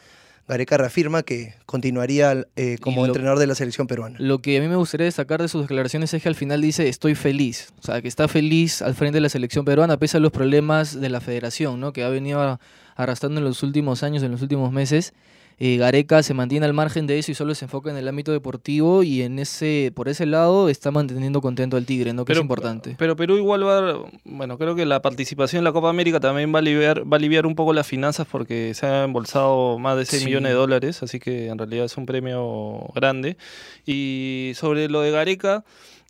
Gareca 0.50 0.76
reafirma 0.76 1.22
que 1.22 1.54
continuaría 1.64 2.46
eh, 2.56 2.76
como 2.80 3.02
lo- 3.02 3.06
entrenador 3.06 3.38
de 3.38 3.46
la 3.46 3.54
selección 3.54 3.86
peruana. 3.86 4.16
Lo 4.20 4.40
que 4.42 4.58
a 4.58 4.60
mí 4.60 4.68
me 4.68 4.76
gustaría 4.76 5.06
destacar 5.06 5.40
de 5.40 5.48
sus 5.48 5.62
declaraciones 5.62 6.12
es 6.12 6.22
que 6.22 6.28
al 6.28 6.34
final 6.34 6.60
dice 6.60 6.88
estoy 6.88 7.14
feliz, 7.14 7.72
o 7.80 7.82
sea, 7.82 8.02
que 8.02 8.08
está 8.08 8.28
feliz 8.28 8.82
al 8.82 8.94
frente 8.94 9.16
de 9.16 9.20
la 9.22 9.28
selección 9.28 9.64
peruana 9.64 9.96
pese 9.96 10.16
a 10.18 10.20
los 10.20 10.32
problemas 10.32 11.00
de 11.00 11.08
la 11.08 11.20
federación, 11.20 11.80
¿no? 11.80 11.92
Que 11.92 12.02
ha 12.04 12.08
venido 12.08 12.60
arrastrando 12.96 13.38
en 13.40 13.44
los 13.44 13.62
últimos 13.62 14.02
años, 14.02 14.22
en 14.22 14.30
los 14.32 14.42
últimos 14.42 14.72
meses. 14.72 15.14
Eh, 15.62 15.76
Gareca 15.76 16.22
se 16.22 16.32
mantiene 16.32 16.64
al 16.64 16.72
margen 16.72 17.06
de 17.06 17.18
eso 17.18 17.30
y 17.30 17.34
solo 17.34 17.54
se 17.54 17.66
enfoca 17.66 17.90
en 17.90 17.98
el 17.98 18.08
ámbito 18.08 18.32
deportivo 18.32 19.02
y 19.02 19.20
en 19.20 19.38
ese, 19.38 19.92
por 19.94 20.08
ese 20.08 20.24
lado 20.24 20.70
está 20.70 20.90
manteniendo 20.90 21.42
contento 21.42 21.76
al 21.76 21.84
Tigre, 21.84 22.14
¿no? 22.14 22.24
Que 22.24 22.32
es 22.32 22.38
importante. 22.40 22.96
Pero 22.98 23.14
Perú 23.14 23.36
igual 23.36 23.66
va, 23.66 23.90
a- 23.90 23.98
bueno, 24.24 24.56
creo 24.56 24.74
que 24.74 24.86
la 24.86 25.02
participación 25.02 25.60
en 25.60 25.64
la 25.64 25.72
Copa 25.72 25.90
América 25.90 26.18
también 26.18 26.50
va 26.52 26.58
a 26.58 26.60
aliviar, 26.60 27.02
va 27.02 27.16
a 27.16 27.18
aliviar 27.18 27.44
un 27.44 27.54
poco 27.54 27.74
las 27.74 27.86
finanzas 27.86 28.26
porque 28.26 28.72
se 28.74 28.86
han 28.86 29.04
embolsado 29.04 29.78
más 29.78 29.98
de 29.98 30.06
6 30.06 30.20
Sí. 30.22 30.26
millones 30.28 30.52
de 30.52 30.56
dólares, 30.56 31.02
así 31.02 31.18
que 31.20 31.48
en 31.48 31.58
realidad 31.58 31.84
es 31.84 31.96
un 31.98 32.06
premio 32.06 32.86
grande. 32.94 33.36
Y 33.86 34.52
sobre 34.54 34.88
lo 34.88 35.02
de 35.02 35.10
Gareca, 35.10 35.64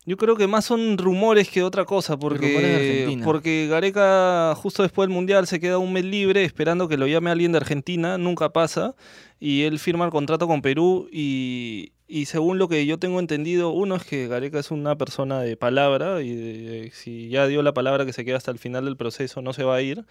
yo 0.06 0.16
creo 0.16 0.36
que 0.36 0.46
más 0.46 0.64
son 0.64 0.96
rumores 0.96 1.48
que 1.50 1.62
otra 1.62 1.84
cosa, 1.84 2.16
porque, 2.16 2.56
Argentina. 2.56 3.24
porque 3.24 3.66
Gareca 3.68 4.54
justo 4.56 4.82
después 4.82 5.08
del 5.08 5.14
Mundial 5.14 5.46
se 5.46 5.60
queda 5.60 5.78
un 5.78 5.92
mes 5.92 6.04
libre 6.04 6.44
esperando 6.44 6.88
que 6.88 6.96
lo 6.96 7.06
llame 7.06 7.30
alguien 7.30 7.52
de 7.52 7.58
Argentina, 7.58 8.16
nunca 8.16 8.48
pasa, 8.50 8.94
y 9.40 9.62
él 9.62 9.79
firma 9.79 10.05
el 10.05 10.11
contrato 10.11 10.46
con 10.46 10.61
Perú 10.61 11.09
y, 11.11 11.92
y 12.07 12.26
según 12.26 12.59
lo 12.59 12.68
que 12.68 12.85
yo 12.85 12.98
tengo 12.98 13.20
entendido, 13.20 13.70
uno 13.70 13.94
es 13.94 14.05
que 14.05 14.29
Gareca 14.29 14.59
es 14.59 14.70
una 14.70 14.96
persona 14.96 15.40
de 15.40 15.57
palabra 15.57 16.20
y 16.22 16.90
si 16.92 17.29
ya 17.31 17.46
dio 17.46 17.62
la 17.62 17.72
palabra 17.72 18.05
que 18.05 18.12
se 18.12 18.24
queda 18.24 18.37
hasta 18.37 18.50
el 18.50 18.59
final 18.59 18.85
del 18.85 18.96
proceso 18.96 19.40
no 19.40 19.53
se 19.55 19.64
va 19.64 19.76
a 19.76 19.81
ir. 19.83 20.05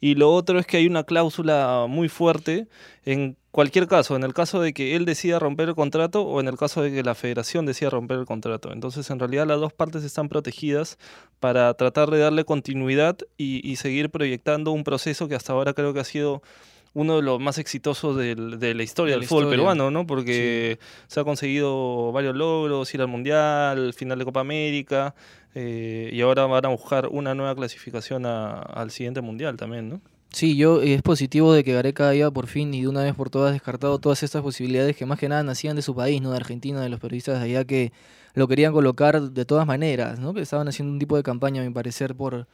Y 0.00 0.14
lo 0.14 0.32
otro 0.32 0.58
es 0.58 0.66
que 0.66 0.78
hay 0.78 0.86
una 0.86 1.04
cláusula 1.04 1.86
muy 1.88 2.08
fuerte 2.08 2.68
en 3.04 3.36
cualquier 3.50 3.86
caso, 3.86 4.16
en 4.16 4.22
el 4.22 4.32
caso 4.32 4.62
de 4.62 4.72
que 4.72 4.96
él 4.96 5.04
decida 5.04 5.38
romper 5.38 5.68
el 5.68 5.74
contrato 5.74 6.22
o 6.22 6.40
en 6.40 6.48
el 6.48 6.56
caso 6.56 6.82
de 6.82 6.92
que 6.92 7.02
la 7.02 7.14
federación 7.14 7.66
decida 7.66 7.90
romper 7.90 8.18
el 8.18 8.26
contrato. 8.26 8.72
Entonces, 8.72 9.10
en 9.10 9.18
realidad 9.18 9.46
las 9.46 9.60
dos 9.60 9.72
partes 9.72 10.04
están 10.04 10.28
protegidas 10.28 10.98
para 11.40 11.74
tratar 11.74 12.10
de 12.10 12.18
darle 12.18 12.44
continuidad 12.44 13.18
y, 13.36 13.60
y 13.68 13.76
seguir 13.76 14.08
proyectando 14.08 14.70
un 14.70 14.84
proceso 14.84 15.28
que 15.28 15.34
hasta 15.34 15.52
ahora 15.52 15.74
creo 15.74 15.92
que 15.92 16.00
ha 16.00 16.04
sido 16.04 16.42
uno 16.92 17.16
de 17.16 17.22
los 17.22 17.38
más 17.40 17.58
exitosos 17.58 18.16
del- 18.16 18.58
de 18.58 18.74
la 18.74 18.82
historia 18.82 19.12
De 19.14 19.18
del 19.20 19.22
la 19.22 19.28
fútbol 19.28 19.44
historia. 19.44 19.58
peruano, 19.58 19.90
¿no? 19.90 20.06
Porque 20.06 20.78
se 21.06 21.20
ha 21.20 21.24
conseguido 21.24 22.10
varios 22.12 22.34
logros, 22.34 22.92
ir 22.94 23.00
al 23.00 23.08
Mundial, 23.08 23.92
final 23.94 24.18
de 24.18 24.24
Copa 24.24 24.40
América, 24.40 25.14
eh, 25.54 26.10
y 26.12 26.20
ahora 26.20 26.46
van 26.46 26.64
a 26.64 26.68
buscar 26.68 27.06
una 27.08 27.34
nueva 27.34 27.54
clasificación 27.54 28.26
a- 28.26 28.60
al 28.60 28.90
siguiente 28.90 29.20
Mundial 29.20 29.56
también, 29.56 29.88
¿no? 29.88 30.00
Sí, 30.32 30.56
yo 30.56 30.80
es 30.80 31.02
positivo 31.02 31.52
de 31.52 31.64
que 31.64 31.72
Gareca 31.72 32.08
haya 32.08 32.30
por 32.30 32.46
fin 32.46 32.72
y 32.72 32.82
de 32.82 32.88
una 32.88 33.02
vez 33.02 33.14
por 33.14 33.30
todas 33.30 33.52
descartado 33.52 33.98
todas 33.98 34.22
estas 34.22 34.42
posibilidades 34.42 34.96
que 34.96 35.04
más 35.04 35.18
que 35.18 35.28
nada 35.28 35.42
nacían 35.42 35.74
de 35.74 35.82
su 35.82 35.94
país, 35.96 36.22
no 36.22 36.30
de 36.30 36.36
Argentina, 36.36 36.80
de 36.80 36.88
los 36.88 37.00
periodistas 37.00 37.38
de 37.40 37.46
allá 37.46 37.64
que 37.64 37.92
lo 38.34 38.46
querían 38.46 38.72
colocar 38.72 39.20
de 39.20 39.44
todas 39.44 39.66
maneras, 39.66 40.20
¿no? 40.20 40.32
Que 40.32 40.40
estaban 40.40 40.68
haciendo 40.68 40.92
un 40.92 41.00
tipo 41.00 41.16
de 41.16 41.24
campaña, 41.24 41.62
a 41.62 41.64
mi 41.64 41.72
parecer, 41.72 42.14
por 42.14 42.46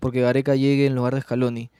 porque 0.00 0.20
Gareca 0.22 0.56
llegue 0.56 0.86
en 0.86 0.94
lugar 0.96 1.14
de 1.14 1.20
Scaloni. 1.20 1.70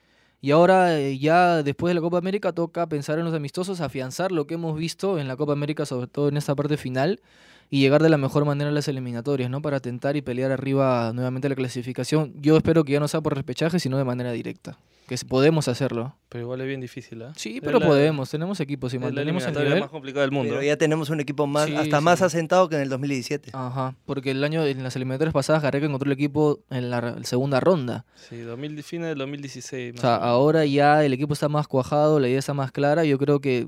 Y 0.42 0.52
ahora 0.52 0.98
eh, 0.98 1.18
ya 1.18 1.62
después 1.62 1.90
de 1.90 1.94
la 1.94 2.00
Copa 2.00 2.18
América 2.18 2.52
toca 2.52 2.88
pensar 2.88 3.18
en 3.18 3.24
los 3.26 3.34
amistosos, 3.34 3.80
afianzar 3.80 4.32
lo 4.32 4.46
que 4.46 4.54
hemos 4.54 4.76
visto 4.78 5.18
en 5.18 5.28
la 5.28 5.36
Copa 5.36 5.52
América, 5.52 5.84
sobre 5.84 6.06
todo 6.06 6.28
en 6.28 6.36
esta 6.38 6.54
parte 6.54 6.76
final, 6.76 7.20
y 7.68 7.80
llegar 7.80 8.02
de 8.02 8.08
la 8.08 8.16
mejor 8.16 8.44
manera 8.44 8.70
a 8.70 8.72
las 8.72 8.88
eliminatorias, 8.88 9.50
¿no? 9.50 9.62
Para 9.62 9.80
tentar 9.80 10.16
y 10.16 10.22
pelear 10.22 10.50
arriba 10.50 11.12
nuevamente 11.14 11.48
la 11.48 11.54
clasificación. 11.54 12.32
Yo 12.40 12.56
espero 12.56 12.84
que 12.84 12.92
ya 12.92 13.00
no 13.00 13.08
sea 13.08 13.20
por 13.20 13.34
repechaje, 13.34 13.78
sino 13.78 13.98
de 13.98 14.04
manera 14.04 14.32
directa. 14.32 14.78
Que 15.10 15.16
podemos 15.26 15.66
hacerlo. 15.66 16.14
Pero 16.28 16.44
igual 16.44 16.60
es 16.60 16.68
bien 16.68 16.80
difícil, 16.80 17.20
¿ah? 17.22 17.32
Sí, 17.34 17.60
pero 17.60 17.80
la- 17.80 17.86
podemos. 17.86 18.30
Tenemos 18.30 18.60
equipos. 18.60 18.92
Si 18.92 18.98
la 19.00 19.06
mantenemos 19.06 19.44
el 19.44 19.54
nivel. 19.54 19.80
más 19.80 19.90
complicada 19.90 20.20
del 20.20 20.30
mundo. 20.30 20.50
Pero 20.50 20.62
ya 20.62 20.76
tenemos 20.76 21.10
un 21.10 21.18
equipo 21.18 21.48
más, 21.48 21.66
Sí, 21.66 21.74
hasta 21.74 22.00
más 22.00 22.22
asentado 22.22 22.68
que 22.68 22.76
en 22.76 22.82
el 22.82 22.88
2017. 22.90 23.50
Ajá, 23.52 23.96
porque 24.06 24.30
el 24.30 24.44
año 24.44 24.64
en 24.64 24.84
las 24.84 24.94
eliminatorias 24.94 25.34
pasadas 25.34 25.64
Gareca 25.64 25.84
encontró 25.84 26.06
el 26.06 26.12
equipo 26.12 26.60
en 26.70 26.90
la 26.90 27.16
segunda 27.24 27.58
ronda. 27.58 28.04
Sí, 28.28 28.36
2000, 28.38 28.80
fines 28.84 29.08
del 29.08 29.18
2016. 29.18 29.90
O 29.90 29.94
más 29.94 30.00
sea, 30.00 30.14
ahora 30.14 30.64
ya 30.64 31.04
el 31.04 31.12
equipo 31.12 31.32
está 31.32 31.48
más 31.48 31.66
cuajado, 31.66 32.20
la 32.20 32.28
idea 32.28 32.38
está 32.38 32.54
más 32.54 32.70
clara. 32.70 33.04
Yo 33.04 33.18
creo 33.18 33.40
que 33.40 33.66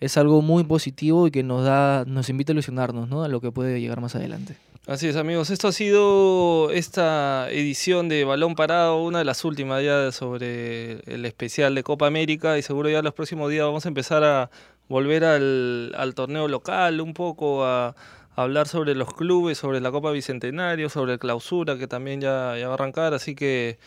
es 0.00 0.16
algo 0.16 0.40
muy 0.40 0.64
positivo 0.64 1.26
y 1.26 1.30
que 1.30 1.42
nos 1.42 1.64
da, 1.64 2.06
nos 2.06 2.30
invita 2.30 2.52
a 2.52 2.54
ilusionarnos, 2.54 3.10
¿no? 3.10 3.24
A 3.24 3.28
lo 3.28 3.42
que 3.42 3.52
puede 3.52 3.78
llegar 3.82 4.00
más 4.00 4.14
adelante. 4.14 4.56
Así 4.88 5.06
es, 5.06 5.16
amigos. 5.16 5.50
Esto 5.50 5.68
ha 5.68 5.72
sido 5.72 6.70
esta 6.70 7.50
edición 7.50 8.08
de 8.08 8.24
Balón 8.24 8.54
Parado, 8.54 9.02
una 9.02 9.18
de 9.18 9.26
las 9.26 9.44
últimas 9.44 9.84
ya 9.84 10.10
sobre 10.12 11.00
el 11.00 11.26
especial 11.26 11.74
de 11.74 11.82
Copa 11.82 12.06
América 12.06 12.56
y 12.56 12.62
seguro 12.62 12.88
ya 12.88 13.02
los 13.02 13.12
próximos 13.12 13.50
días 13.50 13.66
vamos 13.66 13.84
a 13.84 13.88
empezar 13.88 14.24
a 14.24 14.50
volver 14.88 15.26
al, 15.26 15.92
al 15.94 16.14
torneo 16.14 16.48
local 16.48 17.02
un 17.02 17.12
poco, 17.12 17.66
a, 17.66 17.88
a 17.88 17.94
hablar 18.34 18.66
sobre 18.66 18.94
los 18.94 19.12
clubes, 19.12 19.58
sobre 19.58 19.82
la 19.82 19.90
Copa 19.90 20.10
Bicentenario, 20.10 20.88
sobre 20.88 21.12
el 21.12 21.18
clausura 21.18 21.76
que 21.76 21.86
también 21.86 22.22
ya, 22.22 22.56
ya 22.56 22.68
va 22.68 22.72
a 22.72 22.74
arrancar. 22.76 23.12
Así 23.12 23.34
que 23.34 23.78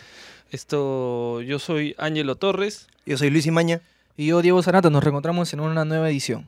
esto, 0.51 1.41
yo 1.41 1.57
soy 1.57 1.95
Ángelo 1.97 2.35
Torres. 2.35 2.89
Yo 3.07 3.17
soy 3.17 3.31
Luis 3.31 3.47
Imaña. 3.47 3.81
Y 4.17 4.27
yo, 4.27 4.43
Diego 4.43 4.61
Zanata, 4.61 4.91
nos 4.91 5.03
reencontramos 5.03 5.51
en 5.51 5.61
una 5.61 5.83
nueva 5.83 6.11
edición. 6.11 6.47